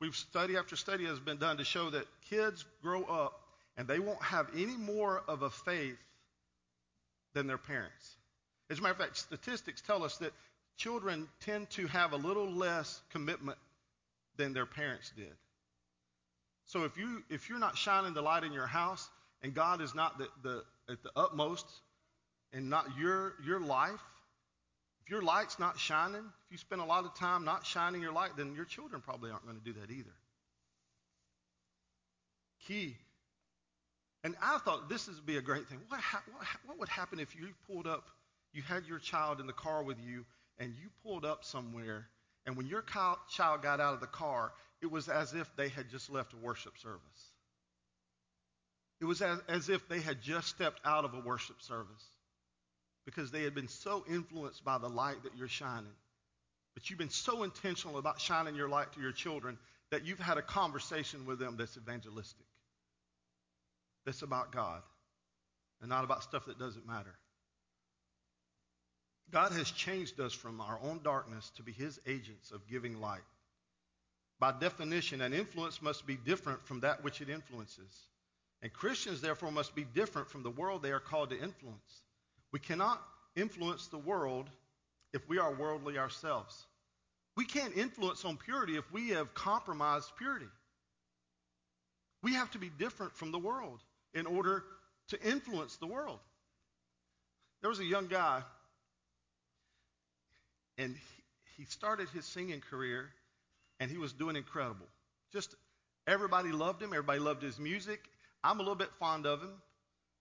We've 0.00 0.16
study 0.16 0.56
after 0.56 0.74
study 0.74 1.04
has 1.04 1.20
been 1.20 1.36
done 1.36 1.58
to 1.58 1.64
show 1.64 1.90
that 1.90 2.06
kids 2.28 2.64
grow 2.82 3.04
up 3.04 3.40
and 3.76 3.86
they 3.86 4.00
won't 4.00 4.22
have 4.24 4.48
any 4.56 4.76
more 4.76 5.22
of 5.28 5.42
a 5.42 5.50
faith 5.50 5.98
than 7.34 7.46
their 7.46 7.58
parents. 7.58 8.16
As 8.72 8.78
a 8.78 8.82
matter 8.82 8.92
of 8.92 8.98
fact, 8.98 9.18
statistics 9.18 9.82
tell 9.82 10.02
us 10.02 10.16
that 10.18 10.32
children 10.78 11.28
tend 11.40 11.68
to 11.72 11.86
have 11.88 12.12
a 12.12 12.16
little 12.16 12.50
less 12.50 13.02
commitment 13.10 13.58
than 14.38 14.54
their 14.54 14.64
parents 14.64 15.12
did. 15.14 15.34
So 16.64 16.84
if 16.84 16.96
you 16.96 17.22
if 17.28 17.50
you're 17.50 17.58
not 17.58 17.76
shining 17.76 18.14
the 18.14 18.22
light 18.22 18.44
in 18.44 18.52
your 18.54 18.66
house 18.66 19.06
and 19.42 19.52
God 19.52 19.82
is 19.82 19.94
not 19.94 20.16
the, 20.16 20.26
the 20.42 20.62
at 20.90 21.02
the 21.02 21.10
utmost 21.14 21.66
and 22.54 22.70
not 22.70 22.86
your 22.98 23.34
your 23.44 23.60
life, 23.60 24.00
if 25.04 25.10
your 25.10 25.20
light's 25.20 25.58
not 25.58 25.78
shining, 25.78 26.24
if 26.46 26.52
you 26.52 26.56
spend 26.56 26.80
a 26.80 26.86
lot 26.86 27.04
of 27.04 27.14
time 27.14 27.44
not 27.44 27.66
shining 27.66 28.00
your 28.00 28.12
light, 28.12 28.30
then 28.38 28.54
your 28.54 28.64
children 28.64 29.02
probably 29.02 29.30
aren't 29.30 29.44
going 29.44 29.58
to 29.58 29.64
do 29.64 29.78
that 29.80 29.90
either. 29.90 30.14
Key. 32.66 32.96
And 34.24 34.34
I 34.40 34.56
thought 34.64 34.88
this 34.88 35.08
would 35.08 35.26
be 35.26 35.36
a 35.36 35.42
great 35.42 35.68
thing. 35.68 35.80
What, 35.88 36.00
ha- 36.00 36.22
what, 36.32 36.46
what 36.64 36.78
would 36.78 36.88
happen 36.88 37.20
if 37.20 37.36
you 37.36 37.48
pulled 37.66 37.86
up 37.86 38.08
you 38.52 38.62
had 38.62 38.86
your 38.86 38.98
child 38.98 39.40
in 39.40 39.46
the 39.46 39.52
car 39.52 39.82
with 39.82 39.98
you 40.00 40.24
and 40.58 40.74
you 40.74 40.88
pulled 41.02 41.24
up 41.24 41.44
somewhere, 41.44 42.06
and 42.46 42.56
when 42.56 42.66
your 42.66 42.82
child 42.82 43.62
got 43.62 43.80
out 43.80 43.94
of 43.94 44.00
the 44.00 44.06
car, 44.06 44.52
it 44.80 44.90
was 44.90 45.08
as 45.08 45.32
if 45.32 45.48
they 45.56 45.68
had 45.68 45.90
just 45.90 46.10
left 46.10 46.32
a 46.32 46.36
worship 46.36 46.76
service. 46.78 47.30
It 49.00 49.04
was 49.04 49.22
as, 49.22 49.40
as 49.48 49.68
if 49.68 49.88
they 49.88 50.00
had 50.00 50.22
just 50.22 50.48
stepped 50.48 50.80
out 50.84 51.04
of 51.04 51.14
a 51.14 51.20
worship 51.20 51.60
service 51.62 52.04
because 53.04 53.30
they 53.30 53.42
had 53.42 53.54
been 53.54 53.68
so 53.68 54.04
influenced 54.08 54.64
by 54.64 54.78
the 54.78 54.88
light 54.88 55.22
that 55.24 55.36
you're 55.36 55.48
shining. 55.48 55.92
But 56.74 56.88
you've 56.88 56.98
been 56.98 57.10
so 57.10 57.42
intentional 57.42 57.98
about 57.98 58.20
shining 58.20 58.54
your 58.54 58.68
light 58.68 58.92
to 58.92 59.00
your 59.00 59.12
children 59.12 59.58
that 59.90 60.06
you've 60.06 60.20
had 60.20 60.38
a 60.38 60.42
conversation 60.42 61.26
with 61.26 61.38
them 61.38 61.56
that's 61.58 61.76
evangelistic, 61.76 62.46
that's 64.06 64.22
about 64.22 64.52
God, 64.52 64.82
and 65.80 65.90
not 65.90 66.04
about 66.04 66.22
stuff 66.22 66.46
that 66.46 66.58
doesn't 66.58 66.86
matter. 66.86 67.14
God 69.30 69.52
has 69.52 69.70
changed 69.70 70.20
us 70.20 70.32
from 70.32 70.60
our 70.60 70.78
own 70.82 71.00
darkness 71.02 71.50
to 71.56 71.62
be 71.62 71.72
his 71.72 72.00
agents 72.06 72.50
of 72.50 72.66
giving 72.68 73.00
light. 73.00 73.22
By 74.38 74.52
definition, 74.52 75.20
an 75.20 75.32
influence 75.32 75.80
must 75.80 76.06
be 76.06 76.16
different 76.16 76.62
from 76.62 76.80
that 76.80 77.04
which 77.04 77.20
it 77.20 77.30
influences. 77.30 78.08
And 78.60 78.72
Christians, 78.72 79.20
therefore, 79.20 79.50
must 79.50 79.74
be 79.74 79.84
different 79.84 80.28
from 80.28 80.42
the 80.42 80.50
world 80.50 80.82
they 80.82 80.92
are 80.92 81.00
called 81.00 81.30
to 81.30 81.36
influence. 81.40 82.02
We 82.52 82.58
cannot 82.58 83.00
influence 83.36 83.86
the 83.86 83.98
world 83.98 84.48
if 85.12 85.28
we 85.28 85.38
are 85.38 85.54
worldly 85.54 85.98
ourselves. 85.98 86.66
We 87.36 87.44
can't 87.44 87.76
influence 87.76 88.24
on 88.24 88.36
purity 88.36 88.76
if 88.76 88.90
we 88.92 89.10
have 89.10 89.34
compromised 89.34 90.10
purity. 90.18 90.48
We 92.22 92.34
have 92.34 92.50
to 92.52 92.58
be 92.58 92.68
different 92.68 93.16
from 93.16 93.32
the 93.32 93.38
world 93.38 93.80
in 94.14 94.26
order 94.26 94.64
to 95.08 95.22
influence 95.22 95.76
the 95.76 95.86
world. 95.86 96.18
There 97.60 97.70
was 97.70 97.80
a 97.80 97.84
young 97.84 98.06
guy, 98.06 98.42
and 100.78 100.96
he, 101.56 101.64
started 101.64 102.08
his 102.10 102.24
singing 102.24 102.60
career, 102.60 103.10
and 103.80 103.90
he 103.90 103.98
was 103.98 104.12
doing 104.12 104.36
incredible. 104.36 104.86
Just 105.32 105.54
everybody 106.06 106.50
loved 106.50 106.82
him. 106.82 106.90
Everybody 106.90 107.20
loved 107.20 107.42
his 107.42 107.58
music. 107.58 108.00
I'm 108.42 108.58
a 108.58 108.62
little 108.62 108.74
bit 108.74 108.92
fond 108.98 109.26
of 109.26 109.40
him 109.40 109.54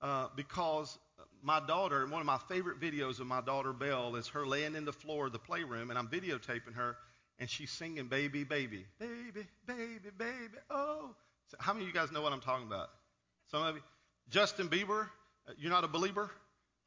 uh, 0.01 0.27
because 0.36 0.98
my 1.41 1.60
daughter, 1.65 2.05
one 2.08 2.22
of 2.22 2.25
my 2.25 2.38
favorite 2.48 2.79
videos 2.79 3.20
of 3.20 3.27
my 3.27 3.41
daughter 3.41 3.74
Belle 3.74 4.15
is 4.15 4.27
her 4.29 4.46
laying 4.46 4.75
in 4.75 4.86
the 4.86 4.93
floor 4.93 5.27
of 5.27 5.34
the 5.34 5.39
playroom, 5.39 5.89
and 5.89 5.98
I'm 5.98 6.08
videotaping 6.08 6.75
her, 6.75 6.98
and 7.39 7.50
she's 7.50 7.72
singing 7.72 8.08
"Baby, 8.08 8.43
Baby, 8.43 8.86
Baby, 9.00 9.48
Baby, 9.65 10.10
Baby." 10.17 10.58
Oh, 10.70 11.15
so 11.48 11.58
how 11.60 11.74
many 11.74 11.86
of 11.86 11.88
you 11.88 11.93
guys 11.93 12.12
know 12.12 12.22
what 12.22 12.34
I'm 12.34 12.41
talking 12.41 12.67
about? 12.67 12.89
Some 13.50 13.63
of 13.63 13.75
you. 13.75 13.81
Justin 14.29 14.70
Bieber, 14.70 15.08
uh, 15.48 15.53
you're 15.58 15.72
not 15.72 15.84
a 15.84 15.88
believer. 15.88 16.29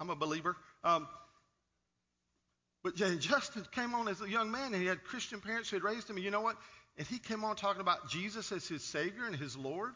I'm 0.00 0.10
a 0.10 0.16
believer. 0.16 0.56
Um, 0.82 1.06
but 2.84 2.96
Justin 2.96 3.66
came 3.72 3.94
on 3.94 4.08
as 4.08 4.20
a 4.20 4.28
young 4.28 4.50
man, 4.50 4.74
and 4.74 4.82
he 4.82 4.86
had 4.86 5.02
Christian 5.04 5.40
parents 5.40 5.70
who 5.70 5.76
had 5.76 5.82
raised 5.82 6.08
him. 6.08 6.16
And 6.16 6.24
you 6.24 6.30
know 6.30 6.42
what? 6.42 6.56
And 6.98 7.06
he 7.06 7.18
came 7.18 7.42
on 7.42 7.56
talking 7.56 7.80
about 7.80 8.10
Jesus 8.10 8.52
as 8.52 8.68
his 8.68 8.84
Savior 8.84 9.24
and 9.26 9.34
his 9.34 9.56
Lord. 9.56 9.92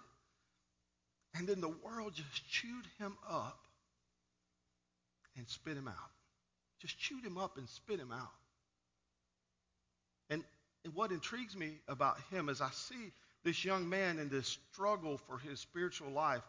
And 1.35 1.47
then 1.47 1.61
the 1.61 1.68
world 1.68 2.14
just 2.14 2.49
chewed 2.49 2.87
him 2.99 3.14
up 3.28 3.59
and 5.37 5.47
spit 5.49 5.76
him 5.76 5.87
out. 5.87 6.11
Just 6.80 6.99
chewed 6.99 7.23
him 7.25 7.37
up 7.37 7.59
and 7.59 7.68
spit 7.68 8.00
him 8.00 8.11
out. 8.11 8.33
And, 10.30 10.42
what 10.95 11.12
intrigues 11.12 11.54
me 11.54 11.73
about 11.88 12.16
him 12.30 12.49
is 12.49 12.62
I 12.62 12.71
see 12.71 13.12
this 13.45 13.62
young 13.62 13.90
man 13.90 14.18
in 14.18 14.30
this 14.30 14.59
struggle 14.73 15.18
for 15.18 15.37
his 15.37 15.61
spiritual 15.61 16.11
life. 16.11 16.40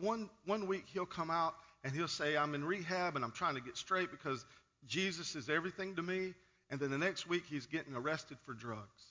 One, 0.00 0.30
one 0.44 0.68
week 0.68 0.84
he'll 0.92 1.06
come 1.06 1.32
out 1.32 1.54
and 1.82 1.92
he'll 1.92 2.06
say, 2.06 2.36
I'm 2.36 2.54
in 2.54 2.64
rehab 2.64 3.16
and 3.16 3.24
I'm 3.24 3.32
trying 3.32 3.56
to 3.56 3.60
get 3.60 3.76
straight 3.76 4.12
because 4.12 4.44
Jesus 4.86 5.34
is 5.36 5.48
everything 5.48 5.96
to 5.96 6.02
me. 6.02 6.34
And 6.70 6.80
then 6.80 6.90
the 6.90 6.98
next 6.98 7.28
week 7.28 7.44
he's 7.48 7.66
getting 7.66 7.94
arrested 7.94 8.38
for 8.44 8.54
drugs. 8.54 9.02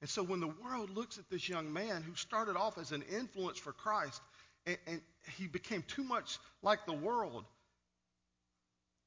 And 0.00 0.10
so 0.10 0.22
when 0.22 0.40
the 0.40 0.52
world 0.62 0.90
looks 0.90 1.18
at 1.18 1.30
this 1.30 1.48
young 1.48 1.72
man 1.72 2.02
who 2.02 2.14
started 2.14 2.56
off 2.56 2.78
as 2.78 2.92
an 2.92 3.02
influence 3.02 3.58
for 3.58 3.72
Christ 3.72 4.20
and, 4.66 4.76
and 4.86 5.00
he 5.36 5.46
became 5.46 5.82
too 5.82 6.04
much 6.04 6.38
like 6.62 6.84
the 6.84 6.92
world, 6.92 7.44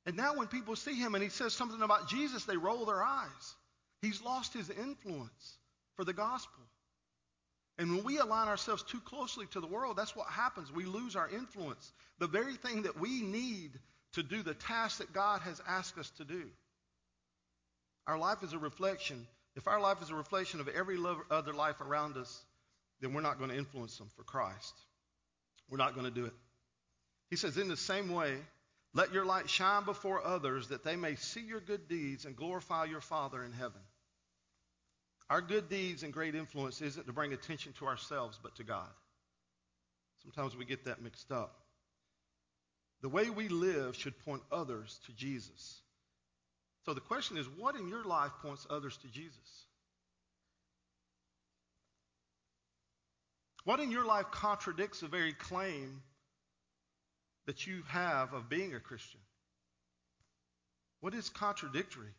and 0.06 0.16
now 0.16 0.36
when 0.36 0.48
people 0.48 0.76
see 0.76 0.96
him 0.96 1.14
and 1.14 1.24
he 1.24 1.30
says 1.30 1.54
something 1.54 1.82
about 1.82 2.10
Jesus, 2.10 2.46
they 2.46 2.58
roll 2.58 2.86
their 2.86 3.04
eyes. 3.04 3.56
He's 4.02 4.24
lost 4.24 4.54
his 4.54 4.70
influence 4.70 5.58
for 5.96 6.06
the 6.06 6.14
gospel. 6.14 6.64
And 7.78 7.96
when 7.96 8.04
we 8.04 8.18
align 8.18 8.48
ourselves 8.48 8.84
too 8.84 9.02
closely 9.02 9.46
to 9.52 9.60
the 9.60 9.68
world, 9.68 9.98
that's 9.98 10.16
what 10.16 10.28
happens. 10.28 10.72
We 10.72 10.86
lose 10.86 11.16
our 11.16 11.30
influence. 11.30 11.94
The 12.18 12.28
very 12.28 12.56
thing 12.56 12.84
that 12.84 13.00
we 13.00 13.22
need 13.22 13.72
to 14.14 14.24
do 14.24 14.44
the 14.44 14.54
task 14.54 15.00
that 15.00 15.14
God 15.14 15.42
has 15.42 15.62
asked 15.68 15.98
us 15.98 16.10
to 16.18 16.26
do. 16.26 16.44
Our 18.08 18.18
life 18.18 18.44
is 18.44 18.54
a 18.54 18.60
reflection 18.60 19.28
if 19.60 19.68
our 19.68 19.82
life 19.82 20.02
is 20.02 20.10
a 20.10 20.16
reflection 20.16 20.62
of 20.62 20.68
every 20.70 20.98
other 21.30 21.54
life 21.54 21.82
around 21.82 22.16
us, 22.18 22.44
then 23.02 23.14
we're 23.14 23.20
not 23.20 23.40
going 23.40 23.50
to 23.50 23.58
influence 23.58 23.98
them 23.98 24.10
for 24.16 24.24
Christ. 24.24 24.74
We're 25.70 25.78
not 25.78 25.96
going 25.96 26.06
to 26.06 26.12
do 26.12 26.26
it. 26.26 26.34
He 27.30 27.36
says, 27.36 27.58
In 27.58 27.68
the 27.68 27.78
same 27.78 28.10
way, 28.14 28.38
let 28.94 29.14
your 29.14 29.26
light 29.26 29.50
shine 29.50 29.84
before 29.84 30.26
others 30.26 30.70
that 30.70 30.84
they 30.84 30.96
may 30.96 31.16
see 31.16 31.42
your 31.42 31.60
good 31.60 31.90
deeds 31.90 32.26
and 32.26 32.38
glorify 32.38 32.86
your 32.86 33.02
Father 33.02 33.44
in 33.44 33.52
heaven. 33.52 33.82
Our 35.30 35.42
good 35.42 35.70
deeds 35.70 36.04
and 36.04 36.12
great 36.12 36.36
influence 36.36 36.82
isn't 36.82 37.06
to 37.06 37.14
bring 37.14 37.34
attention 37.34 37.74
to 37.80 37.86
ourselves, 37.86 38.40
but 38.42 38.56
to 38.56 38.64
God. 38.64 38.90
Sometimes 40.24 40.56
we 40.56 40.66
get 40.66 40.86
that 40.86 41.02
mixed 41.02 41.32
up. 41.32 41.54
The 43.02 43.10
way 43.10 43.30
we 43.30 43.48
live 43.48 43.96
should 43.96 44.18
point 44.26 44.42
others 44.52 45.00
to 45.06 45.14
Jesus. 45.14 45.82
So 46.86 46.94
the 46.94 47.02
question 47.02 47.38
is 47.38 47.48
what 47.58 47.76
in 47.76 47.88
your 47.88 48.04
life 48.04 48.32
points 48.42 48.66
others 48.70 48.98
to 48.98 49.08
Jesus? 49.08 49.66
What 53.64 53.80
in 53.80 53.92
your 53.92 54.06
life 54.06 54.32
contradicts 54.32 55.02
the 55.02 55.08
very 55.08 55.34
claim 55.34 56.02
that 57.46 57.68
you 57.68 57.84
have 57.88 58.34
of 58.34 58.50
being 58.50 58.74
a 58.74 58.80
Christian? 58.80 59.20
What 61.02 61.14
is 61.14 61.30
contradictory? 61.30 62.14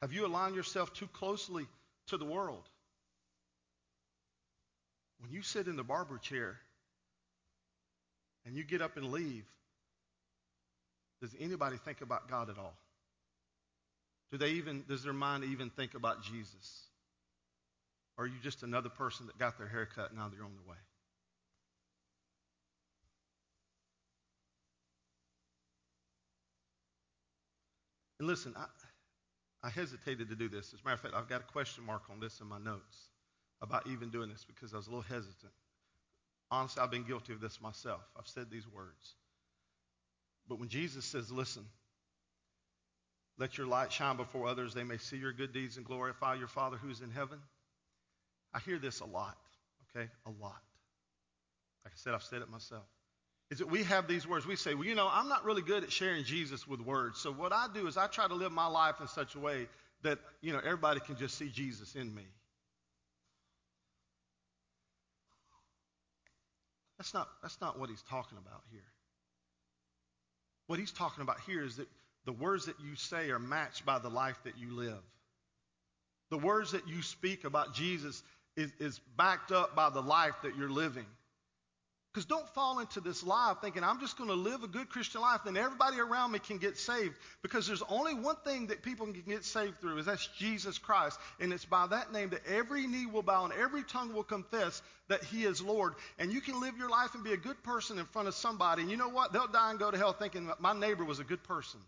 Have 0.00 0.12
you 0.12 0.26
aligned 0.26 0.54
yourself 0.54 0.92
too 0.94 1.08
closely 1.08 1.66
to 2.08 2.16
the 2.16 2.24
world? 2.24 2.68
When 5.20 5.32
you 5.32 5.42
sit 5.42 5.66
in 5.66 5.76
the 5.76 5.84
barber 5.84 6.18
chair 6.18 6.58
and 8.46 8.56
you 8.56 8.64
get 8.64 8.80
up 8.80 8.96
and 8.96 9.12
leave, 9.12 9.44
does 11.20 11.34
anybody 11.40 11.76
think 11.84 12.00
about 12.00 12.28
God 12.28 12.50
at 12.50 12.58
all? 12.58 12.74
Do 14.30 14.38
they 14.38 14.50
even, 14.50 14.84
does 14.88 15.02
their 15.02 15.12
mind 15.12 15.44
even 15.44 15.70
think 15.70 15.94
about 15.94 16.22
Jesus? 16.22 16.84
Or 18.16 18.24
are 18.24 18.26
you 18.26 18.34
just 18.42 18.62
another 18.62 18.88
person 18.88 19.26
that 19.26 19.38
got 19.38 19.58
their 19.58 19.68
hair 19.68 19.86
cut 19.86 20.10
and 20.10 20.18
now 20.18 20.28
they're 20.28 20.44
on 20.44 20.52
their 20.52 20.70
way? 20.70 20.78
And 28.18 28.28
listen, 28.28 28.54
I, 28.56 28.66
I 29.62 29.70
hesitated 29.70 30.28
to 30.28 30.34
do 30.34 30.48
this. 30.48 30.74
As 30.74 30.80
a 30.80 30.84
matter 30.84 30.94
of 30.94 31.00
fact, 31.00 31.14
I've 31.14 31.28
got 31.28 31.40
a 31.40 31.52
question 31.52 31.84
mark 31.84 32.02
on 32.10 32.20
this 32.20 32.40
in 32.40 32.48
my 32.48 32.58
notes 32.58 33.08
about 33.62 33.86
even 33.86 34.10
doing 34.10 34.28
this 34.28 34.44
because 34.44 34.74
I 34.74 34.76
was 34.76 34.86
a 34.86 34.90
little 34.90 35.02
hesitant. 35.02 35.52
Honestly, 36.50 36.82
I've 36.82 36.90
been 36.90 37.04
guilty 37.04 37.32
of 37.32 37.40
this 37.40 37.60
myself. 37.60 38.02
I've 38.18 38.26
said 38.26 38.50
these 38.50 38.66
words. 38.68 39.14
But 40.48 40.58
when 40.58 40.68
Jesus 40.68 41.04
says, 41.04 41.30
listen, 41.30 41.64
let 43.38 43.58
your 43.58 43.66
light 43.66 43.92
shine 43.92 44.16
before 44.16 44.48
others, 44.48 44.74
they 44.74 44.84
may 44.84 44.96
see 44.96 45.16
your 45.16 45.32
good 45.32 45.52
deeds 45.52 45.76
and 45.76 45.86
glorify 45.86 46.34
your 46.34 46.48
Father 46.48 46.76
who's 46.76 47.00
in 47.00 47.10
heaven. 47.10 47.38
I 48.54 48.60
hear 48.60 48.78
this 48.78 49.00
a 49.00 49.04
lot, 49.04 49.36
okay? 49.94 50.08
A 50.26 50.30
lot. 50.42 50.62
Like 51.84 51.92
I 51.92 51.96
said, 51.96 52.14
I've 52.14 52.22
said 52.22 52.42
it 52.42 52.50
myself. 52.50 52.84
Is 53.50 53.58
that 53.58 53.70
we 53.70 53.84
have 53.84 54.08
these 54.08 54.26
words. 54.26 54.46
We 54.46 54.56
say, 54.56 54.74
well, 54.74 54.84
you 54.84 54.94
know, 54.94 55.08
I'm 55.10 55.28
not 55.28 55.44
really 55.44 55.62
good 55.62 55.84
at 55.84 55.92
sharing 55.92 56.24
Jesus 56.24 56.66
with 56.66 56.80
words. 56.80 57.18
So 57.18 57.32
what 57.32 57.52
I 57.52 57.66
do 57.72 57.86
is 57.86 57.96
I 57.96 58.06
try 58.06 58.26
to 58.26 58.34
live 58.34 58.52
my 58.52 58.66
life 58.66 58.96
in 59.00 59.08
such 59.08 59.34
a 59.34 59.38
way 59.38 59.68
that, 60.02 60.18
you 60.42 60.52
know, 60.52 60.58
everybody 60.58 61.00
can 61.00 61.16
just 61.16 61.36
see 61.38 61.48
Jesus 61.48 61.94
in 61.94 62.14
me. 62.14 62.24
That's 66.98 67.14
not, 67.14 67.28
that's 67.42 67.60
not 67.60 67.78
what 67.78 67.90
he's 67.90 68.02
talking 68.02 68.38
about 68.38 68.62
here. 68.70 68.82
What 70.68 70.78
he's 70.78 70.92
talking 70.92 71.22
about 71.22 71.40
here 71.40 71.64
is 71.64 71.76
that 71.76 71.88
the 72.24 72.32
words 72.32 72.66
that 72.66 72.78
you 72.78 72.94
say 72.94 73.30
are 73.30 73.38
matched 73.38 73.84
by 73.84 73.98
the 73.98 74.08
life 74.08 74.38
that 74.44 74.56
you 74.56 74.70
live. 74.70 75.02
The 76.30 76.38
words 76.38 76.72
that 76.72 76.86
you 76.86 77.02
speak 77.02 77.44
about 77.44 77.74
Jesus 77.74 78.22
is, 78.54 78.70
is 78.78 79.00
backed 79.16 79.50
up 79.50 79.74
by 79.74 79.88
the 79.88 80.02
life 80.02 80.34
that 80.42 80.56
you're 80.56 80.70
living. 80.70 81.06
Because 82.18 82.26
don't 82.26 82.48
fall 82.48 82.80
into 82.80 83.00
this 83.00 83.22
lie 83.22 83.52
of 83.52 83.60
thinking, 83.60 83.84
I'm 83.84 84.00
just 84.00 84.18
going 84.18 84.28
to 84.28 84.34
live 84.34 84.64
a 84.64 84.66
good 84.66 84.88
Christian 84.88 85.20
life, 85.20 85.42
then 85.44 85.56
everybody 85.56 86.00
around 86.00 86.32
me 86.32 86.40
can 86.40 86.58
get 86.58 86.76
saved. 86.76 87.14
Because 87.42 87.64
there's 87.64 87.84
only 87.88 88.12
one 88.12 88.34
thing 88.44 88.66
that 88.66 88.82
people 88.82 89.06
can 89.06 89.22
get 89.22 89.44
saved 89.44 89.80
through, 89.80 89.98
is 89.98 90.06
that's 90.06 90.26
Jesus 90.36 90.78
Christ. 90.78 91.16
And 91.38 91.52
it's 91.52 91.64
by 91.64 91.86
that 91.86 92.12
name 92.12 92.30
that 92.30 92.44
every 92.44 92.88
knee 92.88 93.06
will 93.06 93.22
bow 93.22 93.44
and 93.44 93.54
every 93.54 93.84
tongue 93.84 94.12
will 94.12 94.24
confess 94.24 94.82
that 95.06 95.22
He 95.22 95.44
is 95.44 95.62
Lord. 95.62 95.94
And 96.18 96.32
you 96.32 96.40
can 96.40 96.60
live 96.60 96.76
your 96.76 96.90
life 96.90 97.14
and 97.14 97.22
be 97.22 97.34
a 97.34 97.36
good 97.36 97.62
person 97.62 98.00
in 98.00 98.04
front 98.06 98.26
of 98.26 98.34
somebody. 98.34 98.82
And 98.82 98.90
you 98.90 98.96
know 98.96 99.10
what? 99.10 99.32
They'll 99.32 99.46
die 99.46 99.70
and 99.70 99.78
go 99.78 99.88
to 99.88 99.96
hell 99.96 100.12
thinking 100.12 100.50
my 100.58 100.72
neighbor 100.72 101.04
was 101.04 101.20
a 101.20 101.24
good 101.24 101.44
person 101.44 101.78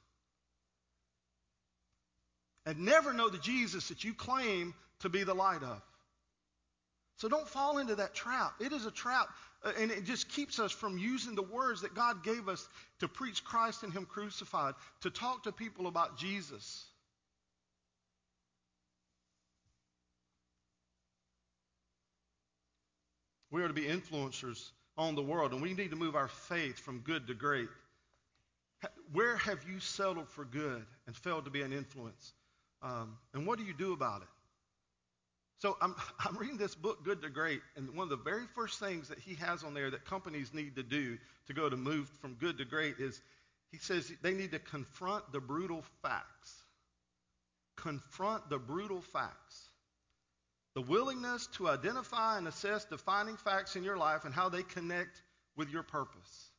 and 2.67 2.79
never 2.79 3.13
know 3.13 3.29
the 3.29 3.39
Jesus 3.39 3.89
that 3.89 4.05
you 4.05 4.15
claim 4.15 4.75
to 5.01 5.09
be 5.09 5.25
the 5.25 5.35
light 5.35 5.65
of. 5.65 5.83
So 7.21 7.29
don't 7.29 7.47
fall 7.47 7.77
into 7.77 7.95
that 7.97 8.15
trap. 8.15 8.55
It 8.61 8.73
is 8.73 8.87
a 8.87 8.91
trap, 8.91 9.29
uh, 9.63 9.73
and 9.79 9.91
it 9.91 10.05
just 10.05 10.31
keeps 10.31 10.59
us 10.59 10.73
from 10.73 10.97
using 10.97 11.35
the 11.35 11.43
words 11.43 11.83
that 11.83 11.95
God 11.95 12.25
gave 12.25 12.49
us 12.49 12.67
to 13.01 13.09
preach 13.09 13.45
Christ 13.45 13.83
and 13.83 13.93
Him 13.93 14.07
crucified, 14.07 14.73
to 15.03 15.11
talk 15.11 15.43
to 15.43 15.53
people 15.53 15.87
about 15.87 16.17
Jesus. 16.17 16.87
We 23.51 23.63
are 23.63 23.69
to 23.69 23.75
be 23.75 23.83
influencers 23.83 24.71
on 24.97 25.15
the 25.15 25.23
world, 25.23 25.53
and 25.53 25.61
we 25.61 25.75
need 25.75 25.91
to 25.91 25.97
move 25.97 26.17
our 26.17 26.29
faith 26.29 26.79
from 26.79 27.01
good 27.01 27.27
to 27.27 27.35
great. 27.35 27.69
Where 29.13 29.37
have 29.37 29.59
you 29.71 29.79
settled 29.79 30.31
for 30.31 30.47
good 30.47 30.87
and 31.07 31.15
failed 31.15 31.45
to 31.45 31.51
be 31.51 31.61
an 31.61 31.75
influence? 31.75 32.33
Um, 32.83 33.19
and 33.35 33.47
what 33.47 33.59
do 33.59 33.67
you 33.67 33.75
do 33.75 33.93
about 33.93 34.23
it? 34.23 34.29
So 35.61 35.77
I'm, 35.81 35.95
I'm 36.19 36.37
reading 36.37 36.57
this 36.57 36.75
book, 36.75 37.05
Good 37.05 37.23
to 37.23 37.29
Great, 37.29 37.61
and 37.77 37.95
one 37.95 38.05
of 38.05 38.11
the 38.11 38.17
very 38.25 38.47
first 38.55 38.81
things 38.81 39.09
that 39.09 39.19
he 39.19 39.35
has 39.37 39.63
on 39.63 39.75
there 39.75 39.91
that 39.91 40.05
companies 40.05 40.53
need 40.53 40.77
to 40.77 40.83
do 40.83 41.19
to 41.47 41.53
go 41.53 41.69
to 41.69 41.77
move 41.77 42.09
from 42.21 42.35
good 42.35 42.59
to 42.59 42.65
great 42.65 42.97
is 42.99 43.21
he 43.71 43.79
says 43.79 44.13
they 44.23 44.33
need 44.33 44.53
to 44.53 44.59
confront 44.59 45.31
the 45.33 45.41
brutal 45.41 45.85
facts. 46.03 46.65
Confront 47.77 48.49
the 48.51 48.59
brutal 48.59 49.01
facts. 49.01 49.69
The 50.75 50.83
willingness 50.83 51.49
to 51.55 51.69
identify 51.69 52.39
and 52.39 52.49
assess 52.49 52.85
defining 52.85 53.37
facts 53.37 53.77
in 53.77 53.85
your 53.85 53.97
life 53.97 54.25
and 54.25 54.35
how 54.35 54.49
they 54.49 54.63
connect 54.63 55.23
with 55.57 55.71
your 55.71 55.83
purpose. 55.83 56.51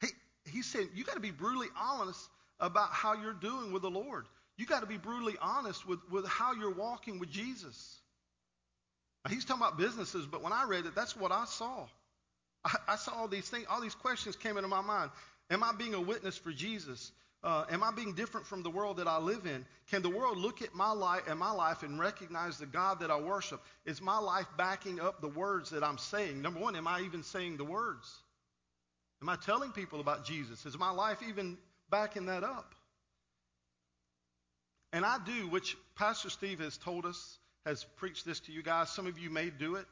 He, 0.00 0.08
he's 0.50 0.66
saying 0.66 0.88
you 0.94 1.04
got 1.04 1.14
to 1.14 1.20
be 1.20 1.30
brutally 1.30 1.68
honest 1.78 2.20
about 2.58 2.90
how 2.90 3.14
you're 3.14 3.32
doing 3.32 3.72
with 3.72 3.82
the 3.82 3.90
Lord. 3.90 4.26
You 4.60 4.66
got 4.66 4.80
to 4.80 4.86
be 4.86 4.98
brutally 4.98 5.38
honest 5.40 5.88
with, 5.88 6.00
with 6.10 6.26
how 6.28 6.52
you're 6.52 6.74
walking 6.74 7.18
with 7.18 7.30
Jesus. 7.30 7.98
Now, 9.24 9.30
he's 9.30 9.46
talking 9.46 9.62
about 9.62 9.78
businesses, 9.78 10.26
but 10.26 10.42
when 10.42 10.52
I 10.52 10.64
read 10.64 10.84
it, 10.84 10.94
that's 10.94 11.16
what 11.16 11.32
I 11.32 11.46
saw. 11.46 11.86
I, 12.62 12.76
I 12.88 12.96
saw 12.96 13.12
all 13.12 13.26
these 13.26 13.48
things, 13.48 13.64
all 13.70 13.80
these 13.80 13.94
questions 13.94 14.36
came 14.36 14.58
into 14.58 14.68
my 14.68 14.82
mind. 14.82 15.12
Am 15.48 15.64
I 15.64 15.72
being 15.72 15.94
a 15.94 16.00
witness 16.00 16.36
for 16.36 16.52
Jesus? 16.52 17.10
Uh, 17.42 17.64
am 17.70 17.82
I 17.82 17.90
being 17.90 18.12
different 18.12 18.46
from 18.46 18.62
the 18.62 18.68
world 18.68 18.98
that 18.98 19.08
I 19.08 19.16
live 19.16 19.46
in? 19.46 19.64
Can 19.90 20.02
the 20.02 20.10
world 20.10 20.36
look 20.36 20.60
at 20.60 20.74
my 20.74 20.92
life 20.92 21.22
and 21.26 21.38
my 21.38 21.52
life 21.52 21.82
and 21.82 21.98
recognize 21.98 22.58
the 22.58 22.66
God 22.66 23.00
that 23.00 23.10
I 23.10 23.18
worship? 23.18 23.62
Is 23.86 24.02
my 24.02 24.18
life 24.18 24.46
backing 24.58 25.00
up 25.00 25.22
the 25.22 25.28
words 25.28 25.70
that 25.70 25.82
I'm 25.82 25.96
saying? 25.96 26.42
Number 26.42 26.60
one, 26.60 26.76
am 26.76 26.86
I 26.86 27.00
even 27.00 27.22
saying 27.22 27.56
the 27.56 27.64
words? 27.64 28.14
Am 29.22 29.28
I 29.30 29.36
telling 29.36 29.70
people 29.70 30.00
about 30.00 30.26
Jesus? 30.26 30.66
Is 30.66 30.78
my 30.78 30.90
life 30.90 31.22
even 31.26 31.56
backing 31.88 32.26
that 32.26 32.44
up? 32.44 32.74
And 34.92 35.04
I 35.04 35.18
do, 35.24 35.48
which 35.48 35.76
Pastor 35.96 36.30
Steve 36.30 36.60
has 36.60 36.76
told 36.76 37.06
us, 37.06 37.38
has 37.64 37.84
preached 37.96 38.24
this 38.24 38.40
to 38.40 38.52
you 38.52 38.62
guys. 38.62 38.90
Some 38.90 39.06
of 39.06 39.18
you 39.18 39.30
may 39.30 39.50
do 39.50 39.76
it. 39.76 39.86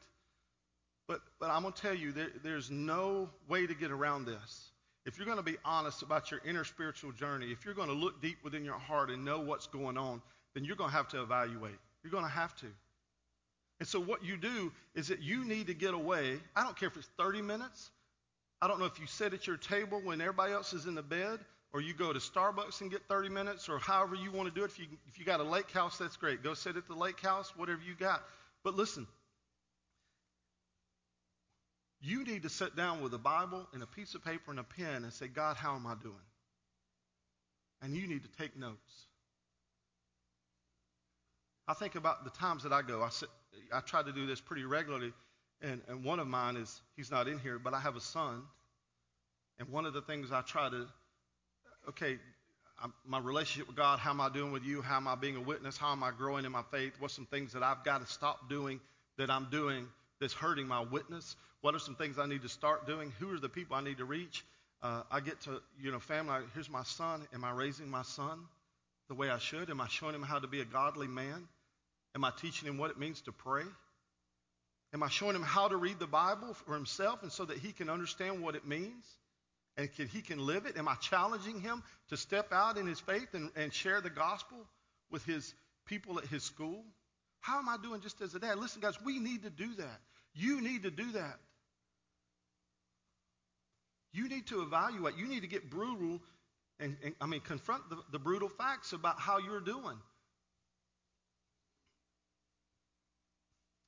But, 1.07 1.21
but 1.39 1.49
I'm 1.49 1.63
going 1.63 1.73
to 1.73 1.81
tell 1.81 1.93
you, 1.93 2.11
there, 2.11 2.29
there's 2.43 2.69
no 2.69 3.29
way 3.47 3.65
to 3.65 3.73
get 3.73 3.91
around 3.91 4.25
this. 4.25 4.69
If 5.05 5.17
you're 5.17 5.25
going 5.25 5.37
to 5.37 5.43
be 5.43 5.57
honest 5.65 6.03
about 6.03 6.29
your 6.29 6.41
inner 6.45 6.63
spiritual 6.63 7.11
journey, 7.13 7.47
if 7.51 7.65
you're 7.65 7.73
going 7.73 7.87
to 7.87 7.95
look 7.95 8.21
deep 8.21 8.37
within 8.43 8.63
your 8.63 8.77
heart 8.77 9.09
and 9.09 9.25
know 9.25 9.39
what's 9.39 9.65
going 9.65 9.97
on, 9.97 10.21
then 10.53 10.65
you're 10.65 10.75
going 10.75 10.91
to 10.91 10.95
have 10.95 11.07
to 11.09 11.21
evaluate. 11.21 11.79
You're 12.03 12.11
going 12.11 12.25
to 12.25 12.29
have 12.29 12.55
to. 12.57 12.67
And 13.79 13.87
so, 13.87 13.99
what 13.99 14.23
you 14.23 14.37
do 14.37 14.71
is 14.93 15.07
that 15.07 15.21
you 15.21 15.45
need 15.45 15.67
to 15.67 15.73
get 15.73 15.93
away. 15.93 16.37
I 16.55 16.63
don't 16.63 16.77
care 16.77 16.89
if 16.89 16.97
it's 16.97 17.09
30 17.17 17.41
minutes. 17.41 17.89
I 18.61 18.67
don't 18.67 18.79
know 18.79 18.85
if 18.85 18.99
you 18.99 19.07
sit 19.07 19.33
at 19.33 19.47
your 19.47 19.57
table 19.57 20.01
when 20.03 20.19
everybody 20.19 20.51
else 20.51 20.73
is 20.73 20.85
in 20.85 20.95
the 20.95 21.01
bed, 21.01 21.39
or 21.71 21.81
you 21.81 21.93
go 21.93 22.11
to 22.11 22.19
Starbucks 22.19 22.81
and 22.81 22.89
get 22.89 23.03
30 23.07 23.29
minutes, 23.29 23.69
or 23.69 23.77
however 23.77 24.15
you 24.15 24.31
want 24.31 24.47
to 24.47 24.53
do 24.53 24.63
it. 24.63 24.71
If 24.71 24.79
you, 24.79 24.85
if 25.07 25.19
you 25.19 25.25
got 25.25 25.39
a 25.39 25.43
lake 25.43 25.71
house, 25.71 25.97
that's 25.97 26.17
great. 26.17 26.43
Go 26.43 26.53
sit 26.53 26.77
at 26.77 26.87
the 26.87 26.95
lake 26.95 27.19
house, 27.19 27.51
whatever 27.55 27.81
you 27.85 27.93
got. 27.93 28.23
But 28.63 28.75
listen, 28.75 29.07
you 32.01 32.23
need 32.23 32.43
to 32.43 32.49
sit 32.49 32.75
down 32.75 33.01
with 33.01 33.13
a 33.13 33.17
Bible 33.17 33.67
and 33.73 33.83
a 33.83 33.87
piece 33.87 34.15
of 34.15 34.23
paper 34.23 34.51
and 34.51 34.59
a 34.59 34.63
pen 34.63 35.03
and 35.03 35.13
say, 35.13 35.27
God, 35.27 35.57
how 35.57 35.75
am 35.75 35.85
I 35.85 35.95
doing? 36.01 36.15
And 37.81 37.95
you 37.95 38.07
need 38.07 38.23
to 38.23 38.29
take 38.41 38.57
notes. 38.57 39.07
I 41.67 41.73
think 41.73 41.95
about 41.95 42.23
the 42.23 42.31
times 42.31 42.63
that 42.63 42.73
I 42.73 42.81
go. 42.81 43.03
I, 43.03 43.09
sit, 43.09 43.29
I 43.71 43.81
try 43.81 44.01
to 44.01 44.11
do 44.11 44.25
this 44.25 44.41
pretty 44.41 44.63
regularly. 44.63 45.13
And, 45.61 45.81
and 45.87 46.03
one 46.03 46.19
of 46.19 46.27
mine 46.27 46.55
is, 46.55 46.81
he's 46.95 47.11
not 47.11 47.27
in 47.27 47.37
here, 47.37 47.59
but 47.59 47.73
I 47.73 47.79
have 47.79 47.95
a 47.95 48.01
son. 48.01 48.41
And 49.59 49.69
one 49.69 49.85
of 49.85 49.93
the 49.93 50.01
things 50.01 50.31
I 50.31 50.41
try 50.41 50.69
to, 50.69 50.87
okay, 51.87 52.19
I'm, 52.81 52.93
my 53.05 53.19
relationship 53.19 53.67
with 53.67 53.75
God, 53.75 53.99
how 53.99 54.11
am 54.11 54.21
I 54.21 54.29
doing 54.29 54.51
with 54.51 54.63
you? 54.63 54.81
How 54.81 54.97
am 54.97 55.07
I 55.07 55.15
being 55.15 55.35
a 55.35 55.41
witness? 55.41 55.77
How 55.77 55.91
am 55.91 56.03
I 56.03 56.11
growing 56.11 56.45
in 56.45 56.51
my 56.51 56.63
faith? 56.71 56.93
What's 56.99 57.13
some 57.13 57.25
things 57.25 57.53
that 57.53 57.63
I've 57.63 57.83
got 57.83 58.05
to 58.05 58.11
stop 58.11 58.49
doing 58.49 58.79
that 59.17 59.29
I'm 59.29 59.47
doing 59.49 59.87
that's 60.19 60.33
hurting 60.33 60.67
my 60.67 60.81
witness? 60.81 61.35
What 61.61 61.75
are 61.75 61.79
some 61.79 61.95
things 61.95 62.17
I 62.17 62.25
need 62.25 62.43
to 62.43 62.49
start 62.49 62.87
doing? 62.87 63.11
Who 63.19 63.33
are 63.33 63.39
the 63.39 63.49
people 63.49 63.75
I 63.75 63.81
need 63.81 63.97
to 63.97 64.05
reach? 64.05 64.45
Uh, 64.81 65.03
I 65.11 65.19
get 65.19 65.41
to, 65.41 65.61
you 65.81 65.91
know, 65.91 65.99
family, 65.99 66.35
here's 66.53 66.69
my 66.69 66.83
son. 66.83 67.27
Am 67.33 67.43
I 67.43 67.51
raising 67.51 67.89
my 67.89 68.03
son 68.03 68.39
the 69.09 69.13
way 69.15 69.29
I 69.29 69.39
should? 69.39 69.69
Am 69.69 69.81
I 69.81 69.87
showing 69.89 70.15
him 70.15 70.23
how 70.23 70.39
to 70.39 70.47
be 70.47 70.61
a 70.61 70.65
godly 70.65 71.07
man? 71.07 71.47
Am 72.15 72.23
I 72.23 72.31
teaching 72.39 72.67
him 72.67 72.77
what 72.77 72.91
it 72.91 72.97
means 72.97 73.21
to 73.21 73.33
pray? 73.33 73.65
Am 74.93 75.03
I 75.03 75.09
showing 75.09 75.35
him 75.35 75.43
how 75.43 75.67
to 75.67 75.75
read 75.75 75.99
the 75.99 76.07
Bible 76.07 76.53
for 76.53 76.73
himself 76.73 77.21
and 77.23 77.31
so 77.31 77.45
that 77.45 77.57
he 77.57 77.73
can 77.73 77.89
understand 77.89 78.41
what 78.41 78.55
it 78.55 78.65
means 78.65 79.05
and 79.77 79.93
can, 79.93 80.07
he 80.07 80.21
can 80.21 80.45
live 80.45 80.65
it? 80.65 80.77
Am 80.77 80.87
I 80.87 80.95
challenging 80.95 81.61
him 81.61 81.83
to 82.09 82.17
step 82.17 82.51
out 82.51 82.77
in 82.77 82.87
his 82.87 82.99
faith 82.99 83.33
and, 83.33 83.49
and 83.55 83.73
share 83.73 84.01
the 84.01 84.09
gospel 84.09 84.57
with 85.11 85.23
his 85.25 85.53
people 85.85 86.17
at 86.19 86.25
his 86.25 86.43
school? 86.43 86.83
How 87.41 87.59
am 87.59 87.69
I 87.69 87.77
doing 87.81 88.01
just 88.01 88.21
as 88.21 88.35
a 88.35 88.39
dad? 88.39 88.57
Listen, 88.57 88.81
guys, 88.81 88.95
we 89.03 89.19
need 89.19 89.43
to 89.43 89.49
do 89.49 89.73
that. 89.75 89.99
You 90.33 90.61
need 90.61 90.83
to 90.83 90.91
do 90.91 91.11
that. 91.13 91.39
You 94.11 94.27
need 94.27 94.47
to 94.47 94.61
evaluate. 94.61 95.17
You 95.17 95.27
need 95.27 95.41
to 95.41 95.47
get 95.47 95.69
brutal 95.69 96.19
and, 96.79 96.95
and 97.03 97.13
I 97.19 97.25
mean, 97.25 97.41
confront 97.41 97.89
the, 97.89 97.97
the 98.11 98.19
brutal 98.19 98.49
facts 98.49 98.93
about 98.93 99.19
how 99.19 99.37
you're 99.39 99.59
doing. 99.59 99.97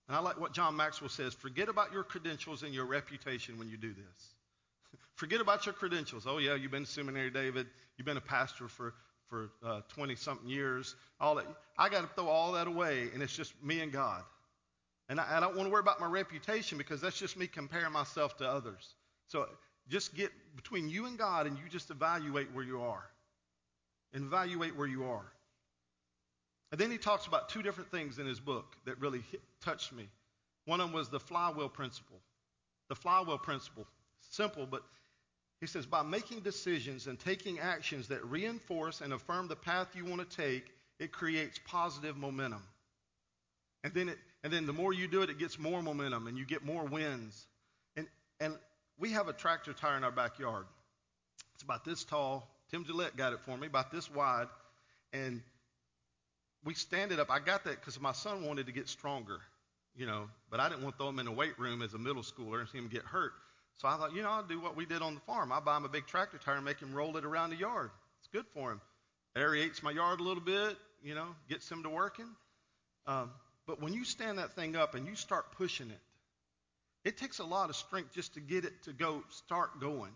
And 0.08 0.18
I 0.18 0.20
like 0.20 0.40
what 0.40 0.54
John 0.54 0.76
Maxwell 0.76 1.10
says 1.10 1.34
forget 1.34 1.70
about 1.70 1.94
your 1.94 2.04
credentials 2.04 2.64
and 2.64 2.74
your 2.74 2.86
reputation 2.86 3.58
when 3.58 3.70
you 3.70 3.78
do 3.78 3.94
this. 3.94 4.36
Forget 5.16 5.42
about 5.42 5.66
your 5.66 5.74
credentials. 5.74 6.26
Oh, 6.28 6.38
yeah, 6.38 6.56
you've 6.56 6.72
been 6.72 6.86
seminary, 6.86 7.30
David. 7.30 7.68
You've 7.98 8.06
been 8.06 8.18
a 8.18 8.22
pastor 8.22 8.68
for, 8.68 8.94
for 9.28 9.50
20 9.90 10.14
uh, 10.14 10.18
something 10.18 10.48
years. 10.48 10.96
All 11.20 11.36
that. 11.36 11.46
I 11.78 11.90
got 11.90 12.02
to 12.02 12.10
throw 12.16 12.28
all 12.28 12.54
that 12.54 12.68
away, 12.68 13.10
and 13.14 13.22
it's 13.22 13.36
just 13.36 13.54
me 13.64 13.82
and 13.82 13.92
God. 13.92 14.24
And 15.10 15.20
I, 15.20 15.38
I 15.38 15.40
don't 15.40 15.56
want 15.56 15.68
to 15.68 15.72
worry 15.72 15.82
about 15.82 16.00
my 16.00 16.08
reputation 16.08 16.78
because 16.78 17.02
that's 17.02 17.18
just 17.18 17.38
me 17.38 17.48
comparing 17.48 17.92
myself 17.92 18.38
to 18.38 18.48
others. 18.48 18.96
So 19.28 19.48
just 19.90 20.16
get 20.16 20.32
between 20.56 20.90
you 20.90 21.06
and 21.06 21.18
God 21.18 21.48
and 21.48 21.58
you 21.58 21.64
just 21.70 21.90
evaluate 21.90 22.54
where 22.54 22.64
you 22.64 22.82
are. 22.82 23.04
Evaluate 24.14 24.76
where 24.76 24.88
you 24.88 25.06
are. 25.06 25.26
And 26.72 26.80
then 26.80 26.92
he 26.92 26.98
talks 26.98 27.28
about 27.28 27.50
two 27.50 27.62
different 27.62 27.92
things 27.92 28.20
in 28.20 28.26
his 28.26 28.40
book 28.40 28.76
that 28.86 29.00
really 29.00 29.24
hit, 29.32 29.42
touched 29.62 29.92
me. 29.92 30.08
One 30.66 30.80
of 30.80 30.88
them 30.88 30.96
was 30.96 31.10
the 31.10 31.20
flywheel 31.20 31.70
principle. 31.70 32.20
The 32.88 32.96
flywheel 32.96 33.38
principle. 33.38 33.88
Simple, 34.32 34.66
but 34.66 34.82
he 35.60 35.68
says, 35.68 35.86
by 35.86 36.02
making 36.02 36.40
decisions 36.40 37.06
and 37.06 37.20
taking 37.20 37.60
actions 37.60 38.08
that 38.08 38.26
reinforce 38.26 39.02
and 39.02 39.14
affirm 39.14 39.48
the 39.48 39.56
path 39.56 39.90
you 39.96 40.06
want 40.06 40.28
to 40.28 40.38
take, 40.38 40.66
it 41.00 41.12
creates 41.12 41.60
positive 41.68 42.18
momentum. 42.18 42.64
And 43.84 43.94
then, 43.94 44.10
it, 44.10 44.18
and 44.44 44.52
then 44.52 44.66
the 44.66 44.74
more 44.74 44.94
you 44.94 45.08
do 45.08 45.22
it, 45.22 45.30
it 45.30 45.38
gets 45.38 45.60
more 45.60 45.84
momentum 45.84 46.28
and 46.28 46.38
you 46.38 46.46
get 46.46 46.64
more 46.64 46.84
wins. 46.86 47.46
And, 47.96 48.08
and 48.40 48.56
we 48.98 49.12
have 49.12 49.28
a 49.28 49.34
tractor 49.34 49.74
tire 49.74 49.98
in 49.98 50.04
our 50.04 50.12
backyard. 50.12 50.66
It's 51.54 51.64
about 51.64 51.84
this 51.84 52.04
tall. 52.04 52.48
Tim 52.72 52.86
Gillette 52.86 53.18
got 53.18 53.34
it 53.34 53.40
for 53.42 53.58
me, 53.58 53.68
about 53.68 53.92
this 53.92 54.10
wide. 54.10 54.48
And 55.14 55.42
we 56.64 56.74
stand 56.74 57.12
it 57.12 57.20
up. 57.20 57.30
I 57.30 57.40
got 57.40 57.66
that 57.66 57.80
because 57.80 58.00
my 58.00 58.14
son 58.14 58.46
wanted 58.46 58.68
to 58.68 58.72
get 58.72 58.88
stronger, 58.88 59.40
you 59.96 60.06
know, 60.06 60.30
but 60.50 60.60
I 60.60 60.70
didn't 60.70 60.84
want 60.84 60.96
to 60.96 61.04
throw 61.04 61.10
him 61.10 61.20
in 61.20 61.28
a 61.28 61.34
weight 61.34 61.60
room 61.60 61.82
as 61.82 61.94
a 61.94 62.00
middle 62.00 62.24
schooler 62.24 62.62
and 62.62 62.70
see 62.70 62.78
him 62.78 62.88
get 62.88 63.04
hurt. 63.04 63.34
So 63.78 63.88
I 63.88 63.98
thought, 63.98 64.14
you 64.14 64.22
know, 64.22 64.30
I'll 64.30 64.44
do 64.44 64.60
what 64.60 64.76
we 64.76 64.86
did 64.86 65.02
on 65.02 65.16
the 65.16 65.22
farm. 65.22 65.52
I 65.52 65.60
buy 65.60 65.78
him 65.78 65.86
a 65.86 65.90
big 65.90 66.06
tractor 66.06 66.38
tire 66.38 66.56
and 66.56 66.66
make 66.66 66.80
him 66.80 66.94
roll 66.94 67.18
it 67.18 67.26
around 67.26 67.50
the 67.50 67.56
yard. 67.56 67.90
It's 68.20 68.28
good 68.28 68.46
for 68.54 68.72
him. 68.72 68.82
Aerates 69.36 69.82
my 69.82 69.92
yard 69.92 70.20
a 70.20 70.24
little 70.24 70.44
bit, 70.44 70.78
you 71.04 71.16
know, 71.16 71.28
gets 71.50 71.70
him 71.72 71.84
to 71.84 71.90
working. 71.90 72.28
Um, 73.08 73.32
but 73.66 73.82
when 73.82 73.94
you 73.94 74.04
stand 74.04 74.38
that 74.38 74.54
thing 74.54 74.76
up 74.76 74.96
and 74.96 75.08
you 75.08 75.16
start 75.16 75.54
pushing 75.54 75.90
it, 75.90 76.00
it 77.04 77.18
takes 77.18 77.40
a 77.40 77.44
lot 77.44 77.70
of 77.70 77.76
strength 77.76 78.14
just 78.14 78.36
to 78.36 78.40
get 78.40 78.66
it 78.66 78.84
to 78.84 78.94
go, 78.94 79.24
start 79.30 79.80
going. 79.80 80.12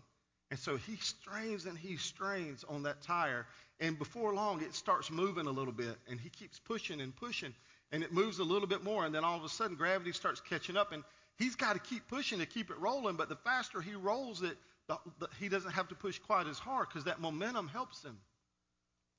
And 0.50 0.60
so 0.60 0.76
he 0.76 0.96
strains 0.96 1.66
and 1.66 1.76
he 1.76 1.96
strains 1.96 2.64
on 2.68 2.84
that 2.84 3.02
tire. 3.02 3.46
And 3.80 3.98
before 3.98 4.32
long, 4.32 4.62
it 4.62 4.74
starts 4.74 5.10
moving 5.10 5.46
a 5.46 5.50
little 5.50 5.72
bit. 5.72 5.96
And 6.08 6.20
he 6.20 6.28
keeps 6.28 6.60
pushing 6.60 7.00
and 7.00 7.14
pushing. 7.16 7.52
And 7.90 8.02
it 8.02 8.12
moves 8.12 8.38
a 8.38 8.44
little 8.44 8.68
bit 8.68 8.84
more. 8.84 9.04
And 9.04 9.14
then 9.14 9.24
all 9.24 9.36
of 9.36 9.44
a 9.44 9.48
sudden, 9.48 9.76
gravity 9.76 10.12
starts 10.12 10.40
catching 10.40 10.76
up. 10.76 10.92
And 10.92 11.02
he's 11.38 11.56
got 11.56 11.74
to 11.74 11.78
keep 11.78 12.08
pushing 12.08 12.38
to 12.38 12.46
keep 12.46 12.70
it 12.70 12.78
rolling. 12.78 13.16
But 13.16 13.28
the 13.28 13.36
faster 13.36 13.80
he 13.80 13.94
rolls 13.94 14.42
it, 14.42 14.56
the, 14.88 14.98
the, 15.18 15.28
he 15.38 15.48
doesn't 15.48 15.72
have 15.72 15.88
to 15.88 15.94
push 15.94 16.18
quite 16.18 16.46
as 16.46 16.58
hard 16.58 16.88
because 16.88 17.04
that 17.04 17.20
momentum 17.20 17.68
helps 17.68 18.02
him. 18.02 18.16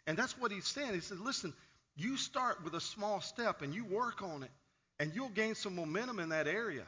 And 0.06 0.18
that's 0.18 0.38
what 0.38 0.52
he's 0.52 0.68
saying. 0.68 0.94
He 0.94 1.02
said, 1.02 1.20
listen, 1.20 1.54
you 1.96 2.16
start 2.18 2.64
with 2.64 2.74
a 2.76 2.82
small 2.82 3.22
step 3.22 3.62
and 3.62 3.74
you 3.74 3.84
work 3.86 4.22
on 4.22 4.44
it. 4.44 4.52
And 5.00 5.12
you'll 5.14 5.30
gain 5.30 5.54
some 5.54 5.76
momentum 5.76 6.20
in 6.20 6.30
that 6.30 6.48
area. 6.48 6.86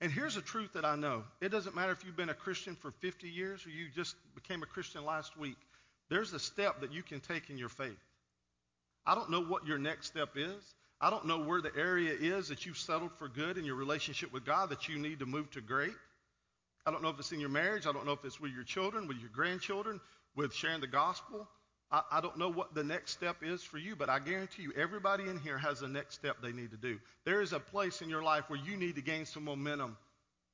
And 0.00 0.12
here's 0.12 0.36
a 0.36 0.42
truth 0.42 0.72
that 0.74 0.84
I 0.84 0.96
know 0.96 1.24
it 1.40 1.50
doesn't 1.50 1.74
matter 1.74 1.92
if 1.92 2.04
you've 2.04 2.16
been 2.16 2.28
a 2.28 2.34
Christian 2.34 2.76
for 2.76 2.90
50 2.90 3.28
years 3.28 3.64
or 3.64 3.70
you 3.70 3.86
just 3.94 4.16
became 4.34 4.62
a 4.62 4.66
Christian 4.66 5.04
last 5.04 5.36
week, 5.36 5.56
there's 6.10 6.32
a 6.32 6.38
step 6.38 6.80
that 6.80 6.92
you 6.92 7.02
can 7.02 7.20
take 7.20 7.50
in 7.50 7.58
your 7.58 7.68
faith. 7.68 7.98
I 9.06 9.14
don't 9.14 9.30
know 9.30 9.42
what 9.42 9.66
your 9.66 9.78
next 9.78 10.06
step 10.08 10.30
is. 10.36 10.74
I 11.02 11.10
don't 11.10 11.26
know 11.26 11.40
where 11.40 11.60
the 11.60 11.72
area 11.76 12.14
is 12.18 12.48
that 12.48 12.64
you've 12.64 12.78
settled 12.78 13.10
for 13.18 13.28
good 13.28 13.58
in 13.58 13.64
your 13.64 13.74
relationship 13.74 14.32
with 14.32 14.46
God 14.46 14.70
that 14.70 14.88
you 14.88 14.98
need 15.00 15.18
to 15.18 15.26
move 15.26 15.50
to 15.50 15.60
great. 15.60 15.94
I 16.86 16.92
don't 16.92 17.02
know 17.02 17.08
if 17.08 17.18
it's 17.18 17.32
in 17.32 17.40
your 17.40 17.48
marriage. 17.48 17.88
I 17.88 17.92
don't 17.92 18.06
know 18.06 18.12
if 18.12 18.24
it's 18.24 18.40
with 18.40 18.52
your 18.52 18.62
children, 18.62 19.08
with 19.08 19.18
your 19.18 19.30
grandchildren, 19.30 20.00
with 20.36 20.54
sharing 20.54 20.80
the 20.80 20.86
gospel. 20.86 21.48
I, 21.90 22.02
I, 22.12 22.20
don't 22.20 22.38
know 22.38 22.48
what 22.48 22.72
the 22.72 22.84
next 22.84 23.10
step 23.10 23.38
is 23.42 23.64
for 23.64 23.78
you, 23.78 23.96
but 23.96 24.08
I 24.08 24.20
guarantee 24.20 24.62
you, 24.62 24.72
everybody 24.76 25.24
in 25.24 25.38
here 25.38 25.58
has 25.58 25.82
a 25.82 25.88
next 25.88 26.14
step 26.14 26.36
they 26.40 26.52
need 26.52 26.70
to 26.70 26.76
do. 26.76 27.00
There 27.24 27.42
is 27.42 27.52
a 27.52 27.58
place 27.58 28.00
in 28.00 28.08
your 28.08 28.22
life 28.22 28.48
where 28.48 28.58
you 28.58 28.76
need 28.76 28.94
to 28.94 29.02
gain 29.02 29.26
some 29.26 29.44
momentum 29.44 29.96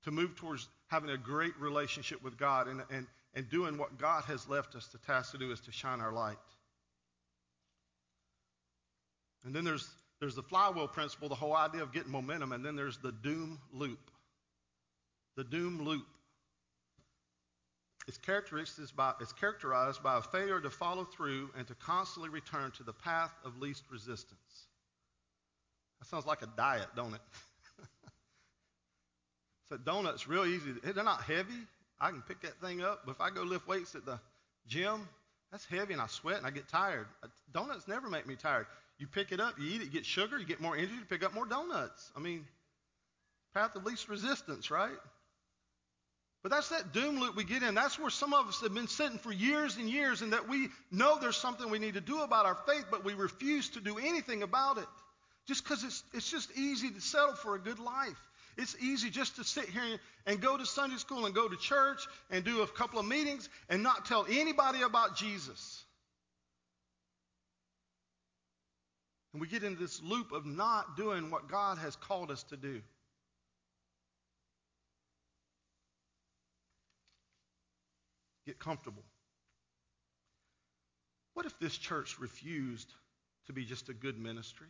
to 0.04 0.10
move 0.10 0.34
towards 0.36 0.66
having 0.86 1.10
a 1.10 1.18
great 1.18 1.58
relationship 1.60 2.22
with 2.22 2.38
God 2.38 2.68
and, 2.68 2.82
and, 2.90 3.06
and 3.34 3.48
doing 3.50 3.76
what 3.76 3.98
God 3.98 4.24
has 4.24 4.48
left 4.48 4.74
us 4.74 4.86
the 4.86 4.98
task 4.98 5.32
to 5.32 5.38
do 5.38 5.52
is 5.52 5.60
to 5.60 5.72
shine 5.72 6.00
our 6.00 6.12
light. 6.12 6.38
And 9.44 9.54
then 9.54 9.64
there's, 9.64 9.88
there's 10.20 10.34
the 10.34 10.42
flywheel 10.42 10.88
principle, 10.88 11.28
the 11.28 11.34
whole 11.34 11.54
idea 11.54 11.82
of 11.82 11.92
getting 11.92 12.10
momentum, 12.10 12.52
and 12.52 12.64
then 12.64 12.74
there's 12.74 12.98
the 12.98 13.12
doom 13.12 13.58
loop. 13.72 14.10
The 15.36 15.44
doom 15.44 15.82
loop. 15.82 16.06
is 18.08 18.18
characterized 18.18 18.96
by, 18.96 19.12
is 19.20 19.32
characterized 19.32 20.02
by 20.02 20.18
a 20.18 20.22
failure 20.22 20.60
to 20.60 20.70
follow 20.70 21.04
through 21.04 21.50
and 21.56 21.66
to 21.68 21.74
constantly 21.76 22.30
return 22.30 22.72
to 22.72 22.82
the 22.82 22.92
path 22.92 23.32
of 23.44 23.58
least 23.60 23.84
resistance. 23.90 24.66
That 26.00 26.08
sounds 26.08 26.26
like 26.26 26.42
a 26.42 26.48
diet, 26.56 26.88
don't 26.96 27.14
it? 27.14 27.20
so 29.68 29.76
donuts 29.76 30.26
real 30.26 30.44
easy. 30.44 30.72
They're 30.82 31.04
not 31.04 31.22
heavy. 31.22 31.66
I 32.00 32.10
can 32.10 32.22
pick 32.22 32.40
that 32.42 32.60
thing 32.60 32.82
up. 32.82 33.02
But 33.04 33.12
if 33.12 33.20
I 33.20 33.30
go 33.30 33.42
lift 33.42 33.68
weights 33.68 33.94
at 33.94 34.04
the 34.04 34.18
gym, 34.66 35.08
that's 35.50 35.64
heavy 35.64 35.92
and 35.92 36.02
I 36.02 36.06
sweat 36.06 36.38
and 36.38 36.46
I 36.46 36.50
get 36.50 36.68
tired. 36.68 37.06
Donuts 37.52 37.88
never 37.88 38.08
make 38.08 38.26
me 38.26 38.36
tired. 38.36 38.66
You 38.98 39.06
pick 39.06 39.32
it 39.32 39.40
up, 39.40 39.58
you 39.58 39.68
eat 39.68 39.80
it, 39.80 39.84
you 39.84 39.90
get 39.90 40.06
sugar, 40.06 40.38
you 40.38 40.46
get 40.46 40.60
more 40.60 40.76
energy 40.76 40.92
you 40.94 41.04
pick 41.08 41.24
up 41.24 41.34
more 41.34 41.46
donuts. 41.46 42.10
I 42.16 42.20
mean, 42.20 42.44
path 43.54 43.76
of 43.76 43.84
least 43.84 44.08
resistance, 44.08 44.70
right? 44.70 44.90
But 46.42 46.52
that's 46.52 46.68
that 46.68 46.92
doom 46.92 47.18
loop 47.18 47.36
we 47.36 47.44
get 47.44 47.62
in. 47.62 47.74
That's 47.74 47.98
where 47.98 48.10
some 48.10 48.32
of 48.32 48.46
us 48.46 48.60
have 48.60 48.74
been 48.74 48.88
sitting 48.88 49.18
for 49.18 49.32
years 49.32 49.76
and 49.76 49.88
years, 49.88 50.22
and 50.22 50.32
that 50.32 50.48
we 50.48 50.68
know 50.90 51.18
there's 51.20 51.36
something 51.36 51.68
we 51.70 51.78
need 51.78 51.94
to 51.94 52.00
do 52.00 52.22
about 52.22 52.46
our 52.46 52.56
faith, 52.66 52.86
but 52.90 53.04
we 53.04 53.14
refuse 53.14 53.70
to 53.70 53.80
do 53.80 53.98
anything 53.98 54.42
about 54.42 54.78
it. 54.78 54.86
Just 55.46 55.64
because 55.64 55.82
it's, 55.82 56.02
it's 56.12 56.30
just 56.30 56.50
easy 56.56 56.90
to 56.90 57.00
settle 57.00 57.34
for 57.34 57.54
a 57.54 57.58
good 57.58 57.78
life. 57.78 58.18
It's 58.56 58.76
easy 58.80 59.10
just 59.10 59.36
to 59.36 59.44
sit 59.44 59.68
here 59.68 59.82
and 60.26 60.40
go 60.40 60.56
to 60.56 60.66
Sunday 60.66 60.96
school 60.96 61.26
and 61.26 61.34
go 61.34 61.48
to 61.48 61.56
church 61.56 62.00
and 62.30 62.44
do 62.44 62.62
a 62.62 62.66
couple 62.66 62.98
of 62.98 63.06
meetings 63.06 63.48
and 63.68 63.82
not 63.82 64.04
tell 64.04 64.26
anybody 64.28 64.82
about 64.82 65.16
Jesus. 65.16 65.84
And 69.38 69.40
we 69.40 69.46
get 69.46 69.62
into 69.62 69.78
this 69.78 70.02
loop 70.02 70.32
of 70.32 70.46
not 70.46 70.96
doing 70.96 71.30
what 71.30 71.48
God 71.48 71.78
has 71.78 71.94
called 71.94 72.32
us 72.32 72.42
to 72.48 72.56
do. 72.56 72.82
Get 78.46 78.58
comfortable. 78.58 79.04
What 81.34 81.46
if 81.46 81.56
this 81.60 81.78
church 81.78 82.18
refused 82.18 82.92
to 83.46 83.52
be 83.52 83.64
just 83.64 83.88
a 83.88 83.94
good 83.94 84.18
ministry? 84.18 84.66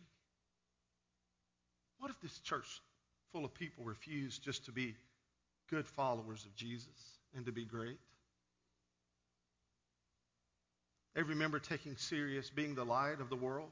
What 1.97 2.11
if 2.11 2.21
this 2.21 2.37
church 2.37 2.67
full 3.31 3.45
of 3.45 3.55
people 3.55 3.85
refused 3.85 4.43
just 4.43 4.65
to 4.65 4.71
be 4.71 4.93
good 5.71 5.87
followers 5.87 6.45
of 6.45 6.55
Jesus 6.55 7.17
and 7.35 7.43
to 7.47 7.51
be 7.51 7.65
great? 7.65 7.97
Every 11.15 11.33
member 11.33 11.57
taking 11.57 11.97
serious 11.97 12.51
being 12.51 12.75
the 12.75 12.85
light 12.85 13.19
of 13.19 13.31
the 13.31 13.35
world? 13.35 13.71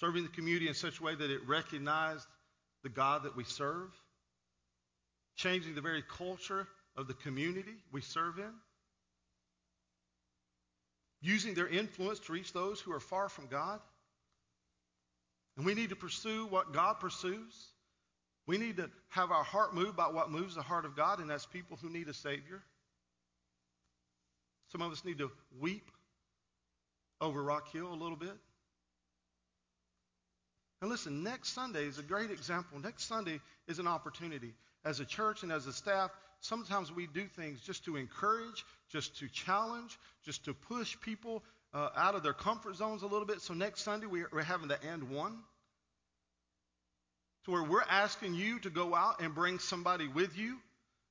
Serving 0.00 0.22
the 0.22 0.28
community 0.28 0.68
in 0.68 0.74
such 0.74 1.00
a 1.00 1.02
way 1.02 1.14
that 1.14 1.30
it 1.30 1.46
recognized 1.46 2.26
the 2.82 2.88
God 2.88 3.24
that 3.24 3.36
we 3.36 3.44
serve, 3.44 3.90
changing 5.36 5.74
the 5.74 5.80
very 5.80 6.02
culture 6.02 6.66
of 6.96 7.08
the 7.08 7.14
community 7.14 7.74
we 7.92 8.00
serve 8.00 8.38
in, 8.38 8.52
using 11.20 11.54
their 11.54 11.68
influence 11.68 12.20
to 12.20 12.32
reach 12.32 12.52
those 12.52 12.80
who 12.80 12.92
are 12.92 13.00
far 13.00 13.28
from 13.28 13.46
God. 13.48 13.80
And 15.56 15.66
we 15.66 15.74
need 15.74 15.90
to 15.90 15.96
pursue 15.96 16.46
what 16.46 16.72
God 16.72 17.00
pursues. 17.00 17.72
We 18.46 18.58
need 18.58 18.76
to 18.76 18.88
have 19.08 19.32
our 19.32 19.42
heart 19.42 19.74
moved 19.74 19.96
by 19.96 20.08
what 20.08 20.30
moves 20.30 20.54
the 20.54 20.62
heart 20.62 20.84
of 20.84 20.96
God, 20.96 21.18
and 21.18 21.28
that's 21.28 21.46
people 21.46 21.76
who 21.82 21.90
need 21.90 22.08
a 22.08 22.14
Savior. 22.14 22.62
Some 24.70 24.82
of 24.82 24.92
us 24.92 25.04
need 25.04 25.18
to 25.18 25.30
weep 25.58 25.90
over 27.20 27.42
Rock 27.42 27.72
Hill 27.72 27.92
a 27.92 27.94
little 27.94 28.16
bit. 28.16 28.36
And 30.80 30.90
listen, 30.90 31.24
next 31.24 31.50
Sunday 31.50 31.86
is 31.86 31.98
a 31.98 32.02
great 32.02 32.30
example. 32.30 32.78
Next 32.78 33.04
Sunday 33.04 33.40
is 33.66 33.78
an 33.78 33.88
opportunity. 33.88 34.54
As 34.84 35.00
a 35.00 35.04
church 35.04 35.42
and 35.42 35.50
as 35.50 35.66
a 35.66 35.72
staff, 35.72 36.10
sometimes 36.40 36.92
we 36.92 37.06
do 37.06 37.24
things 37.26 37.60
just 37.60 37.84
to 37.86 37.96
encourage, 37.96 38.64
just 38.90 39.18
to 39.18 39.28
challenge, 39.28 39.98
just 40.24 40.44
to 40.44 40.54
push 40.54 40.96
people 41.00 41.42
uh, 41.74 41.88
out 41.96 42.14
of 42.14 42.22
their 42.22 42.32
comfort 42.32 42.76
zones 42.76 43.02
a 43.02 43.06
little 43.06 43.26
bit. 43.26 43.40
So 43.40 43.54
next 43.54 43.82
Sunday, 43.82 44.06
we're, 44.06 44.28
we're 44.32 44.42
having 44.42 44.68
the 44.68 44.82
end 44.84 45.10
one. 45.10 45.36
To 47.44 47.50
where 47.50 47.64
we're 47.64 47.82
asking 47.88 48.34
you 48.34 48.60
to 48.60 48.70
go 48.70 48.94
out 48.94 49.20
and 49.20 49.34
bring 49.34 49.58
somebody 49.58 50.06
with 50.06 50.36
you 50.36 50.58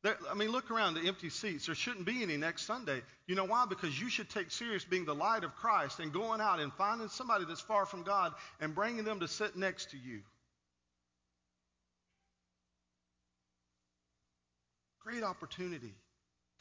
there, 0.04 0.18
I 0.30 0.36
mean, 0.36 0.50
look 0.50 0.70
around 0.70 0.94
the 0.94 1.08
empty 1.08 1.30
seats. 1.30 1.66
There 1.66 1.76
shouldn't 1.76 2.06
be 2.06 2.22
any 2.22 2.38
next 2.38 2.66
Sunday. 2.66 3.02
You 3.26 3.36
know 3.36 3.46
why? 3.46 3.66
Because 3.68 4.00
you 4.00 4.10
should 4.10 4.30
take 4.30 4.52
serious 4.52 4.86
being 4.86 5.06
the 5.06 5.16
light 5.16 5.44
of 5.44 5.56
Christ 5.56 6.00
and 6.00 6.14
going 6.14 6.40
out 6.40 6.60
and 6.60 6.72
finding 6.74 7.10
somebody 7.10 7.46
that's 7.46 7.62
far 7.62 7.86
from 7.86 8.04
God 8.04 8.34
and 8.60 8.76
bringing 8.76 9.04
them 9.04 9.20
to 9.22 9.28
sit 9.28 9.56
next 9.56 9.92
to 9.92 9.98
you. 9.98 10.22
Great 15.04 15.24
opportunity. 15.24 15.94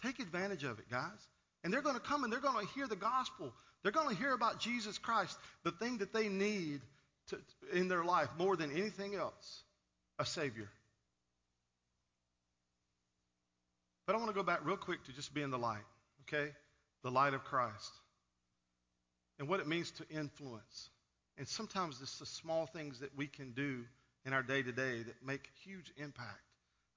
Take 0.02 0.18
advantage 0.18 0.64
of 0.64 0.78
it, 0.78 0.88
guys. 0.90 1.28
And 1.62 1.72
they're 1.72 1.82
going 1.82 1.96
to 1.96 2.00
come 2.00 2.24
and 2.24 2.32
they're 2.32 2.40
going 2.40 2.66
to 2.66 2.72
hear 2.74 2.86
the 2.86 2.96
gospel. 2.96 3.52
They're 3.82 3.92
going 3.92 4.08
to 4.08 4.20
hear 4.20 4.32
about 4.32 4.60
Jesus 4.60 4.98
Christ, 4.98 5.36
the 5.62 5.72
thing 5.72 5.98
that 5.98 6.12
they 6.12 6.28
need 6.28 6.80
to, 7.28 7.38
in 7.72 7.88
their 7.88 8.04
life 8.04 8.28
more 8.38 8.56
than 8.56 8.70
anything 8.70 9.14
else 9.14 9.62
a 10.18 10.24
Savior. 10.24 10.68
But 14.06 14.14
I 14.14 14.18
want 14.18 14.28
to 14.30 14.34
go 14.34 14.44
back 14.44 14.60
real 14.64 14.76
quick 14.76 15.04
to 15.04 15.12
just 15.12 15.34
being 15.34 15.50
the 15.50 15.58
light, 15.58 15.84
okay? 16.22 16.52
The 17.02 17.10
light 17.10 17.34
of 17.34 17.42
Christ. 17.44 17.92
And 19.38 19.48
what 19.48 19.60
it 19.60 19.66
means 19.66 19.90
to 19.92 20.08
influence. 20.08 20.90
And 21.36 21.46
sometimes 21.46 22.00
it's 22.00 22.18
the 22.18 22.26
small 22.26 22.66
things 22.66 23.00
that 23.00 23.16
we 23.16 23.26
can 23.26 23.52
do 23.52 23.84
in 24.24 24.32
our 24.32 24.42
day 24.42 24.62
to 24.62 24.72
day 24.72 25.02
that 25.02 25.26
make 25.26 25.48
huge 25.64 25.92
impact. 25.96 26.40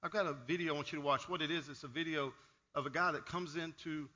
I've 0.02 0.12
got 0.12 0.26
a 0.26 0.34
video 0.46 0.72
I 0.72 0.76
want 0.76 0.92
you 0.92 0.98
to 0.98 1.04
watch. 1.04 1.28
What 1.28 1.42
it 1.42 1.50
is, 1.50 1.68
it's 1.68 1.84
a 1.84 1.88
video 1.88 2.32
of 2.74 2.86
a 2.86 2.90
guy 2.90 3.12
that 3.12 3.26
comes 3.26 3.56
into 3.56 4.08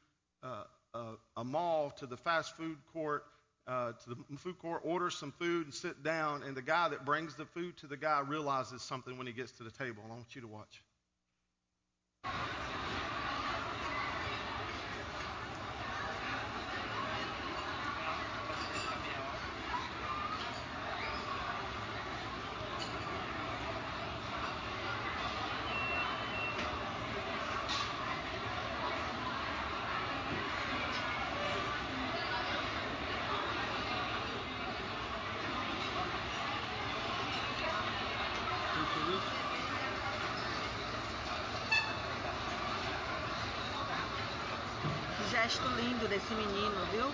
uh, 0.42 0.64
a, 0.94 1.04
a, 1.36 1.44
mall 1.44 1.90
to 1.98 2.06
the 2.06 2.16
fast 2.16 2.56
food 2.56 2.78
court, 2.92 3.24
uh, 3.66 3.92
to 3.92 4.08
the 4.08 4.38
food 4.38 4.58
court, 4.58 4.82
orders 4.84 5.14
some 5.14 5.32
food 5.32 5.66
and 5.66 5.74
sit 5.74 6.02
down, 6.02 6.42
and 6.42 6.56
the 6.56 6.62
guy 6.62 6.88
that 6.88 7.04
brings 7.04 7.34
the 7.34 7.44
food 7.44 7.76
to 7.78 7.86
the 7.86 7.96
guy 7.96 8.20
realizes 8.26 8.82
something 8.82 9.18
when 9.18 9.26
he 9.26 9.32
gets 9.32 9.52
to 9.52 9.64
the 9.64 9.70
table. 9.70 10.02
I 10.06 10.10
want 10.10 10.34
you 10.34 10.40
to 10.42 10.48
watch. 10.48 10.82
Desse 46.24 46.34
menino, 46.34 46.84
viu? 46.86 47.12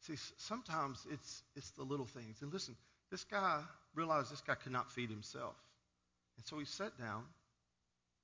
See, 0.00 0.16
sometimes 0.36 1.06
it's, 1.10 1.42
it's 1.54 1.70
the 1.72 1.82
little 1.82 2.06
things. 2.06 2.40
And 2.42 2.52
listen, 2.52 2.76
this 3.10 3.24
guy 3.24 3.62
realized 3.94 4.30
this 4.30 4.40
guy 4.40 4.54
could 4.54 4.72
not 4.72 4.90
feed 4.90 5.10
himself. 5.10 5.54
And 6.36 6.46
so 6.46 6.58
he 6.58 6.64
sat 6.64 6.98
down, 6.98 7.24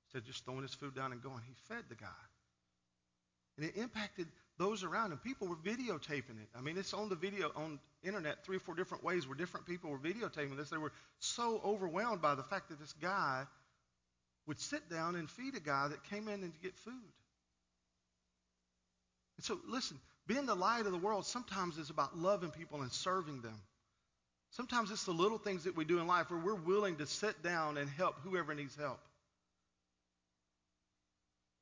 instead 0.05 0.19
of 0.19 0.25
just 0.25 0.45
throwing 0.45 0.63
his 0.63 0.73
food 0.73 0.95
down 0.95 1.11
and 1.11 1.21
going, 1.21 1.41
he 1.47 1.53
fed 1.67 1.83
the 1.89 1.95
guy. 1.95 2.07
And 3.57 3.67
it 3.67 3.77
impacted 3.77 4.27
those 4.57 4.83
around 4.83 5.11
him. 5.11 5.17
People 5.17 5.47
were 5.47 5.55
videotaping 5.55 6.41
it. 6.41 6.49
I 6.55 6.61
mean, 6.61 6.77
it's 6.77 6.93
on 6.93 7.09
the 7.09 7.15
video 7.15 7.51
on 7.55 7.79
internet 8.03 8.45
three 8.45 8.57
or 8.57 8.61
four 8.61 8.75
different 8.75 9.03
ways 9.03 9.27
where 9.27 9.35
different 9.35 9.65
people 9.65 9.89
were 9.89 9.97
videotaping 9.97 10.55
this. 10.55 10.69
They 10.69 10.77
were 10.77 10.93
so 11.19 11.61
overwhelmed 11.63 12.21
by 12.21 12.35
the 12.35 12.43
fact 12.43 12.69
that 12.69 12.79
this 12.79 12.93
guy 13.01 13.43
would 14.47 14.59
sit 14.59 14.89
down 14.89 15.15
and 15.15 15.29
feed 15.29 15.55
a 15.55 15.59
guy 15.59 15.87
that 15.89 16.03
came 16.05 16.27
in 16.27 16.43
and 16.43 16.53
to 16.53 16.59
get 16.59 16.77
food. 16.77 16.93
And 19.37 19.45
so, 19.45 19.59
listen, 19.67 19.99
being 20.27 20.45
the 20.45 20.55
light 20.55 20.85
of 20.85 20.91
the 20.91 20.97
world 20.97 21.25
sometimes 21.25 21.77
is 21.77 21.89
about 21.89 22.17
loving 22.17 22.51
people 22.51 22.81
and 22.81 22.91
serving 22.91 23.41
them. 23.41 23.59
Sometimes 24.51 24.89
it's 24.89 25.03
the 25.03 25.11
little 25.11 25.37
things 25.37 25.65
that 25.65 25.75
we 25.75 25.83
do 25.83 25.99
in 25.99 26.07
life 26.07 26.29
where 26.29 26.39
we're 26.39 26.55
willing 26.55 26.95
to 26.97 27.05
sit 27.05 27.43
down 27.43 27.77
and 27.77 27.89
help 27.89 28.15
whoever 28.23 28.55
needs 28.55 28.75
help. 28.75 28.99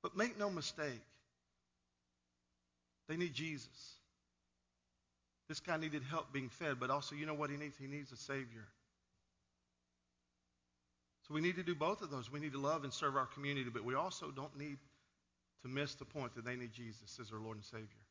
But 0.03 0.15
make 0.15 0.37
no 0.37 0.49
mistake, 0.49 1.01
they 3.07 3.17
need 3.17 3.33
Jesus. 3.33 3.97
This 5.49 5.59
guy 5.59 5.77
needed 5.77 6.03
help 6.09 6.31
being 6.31 6.49
fed, 6.49 6.79
but 6.79 6.89
also, 6.89 7.15
you 7.15 7.25
know 7.25 7.33
what 7.33 7.49
he 7.49 7.57
needs? 7.57 7.77
He 7.77 7.87
needs 7.87 8.11
a 8.11 8.17
Savior. 8.17 8.65
So 11.27 11.33
we 11.33 11.41
need 11.41 11.55
to 11.55 11.63
do 11.63 11.75
both 11.75 12.01
of 12.01 12.09
those. 12.09 12.31
We 12.31 12.39
need 12.39 12.53
to 12.53 12.59
love 12.59 12.83
and 12.83 12.93
serve 12.93 13.15
our 13.15 13.25
community, 13.27 13.69
but 13.73 13.83
we 13.83 13.95
also 13.95 14.31
don't 14.31 14.57
need 14.57 14.77
to 15.63 15.67
miss 15.67 15.95
the 15.95 16.05
point 16.05 16.35
that 16.35 16.45
they 16.45 16.55
need 16.55 16.73
Jesus 16.73 17.17
as 17.19 17.29
their 17.29 17.39
Lord 17.39 17.57
and 17.57 17.65
Savior. 17.65 18.02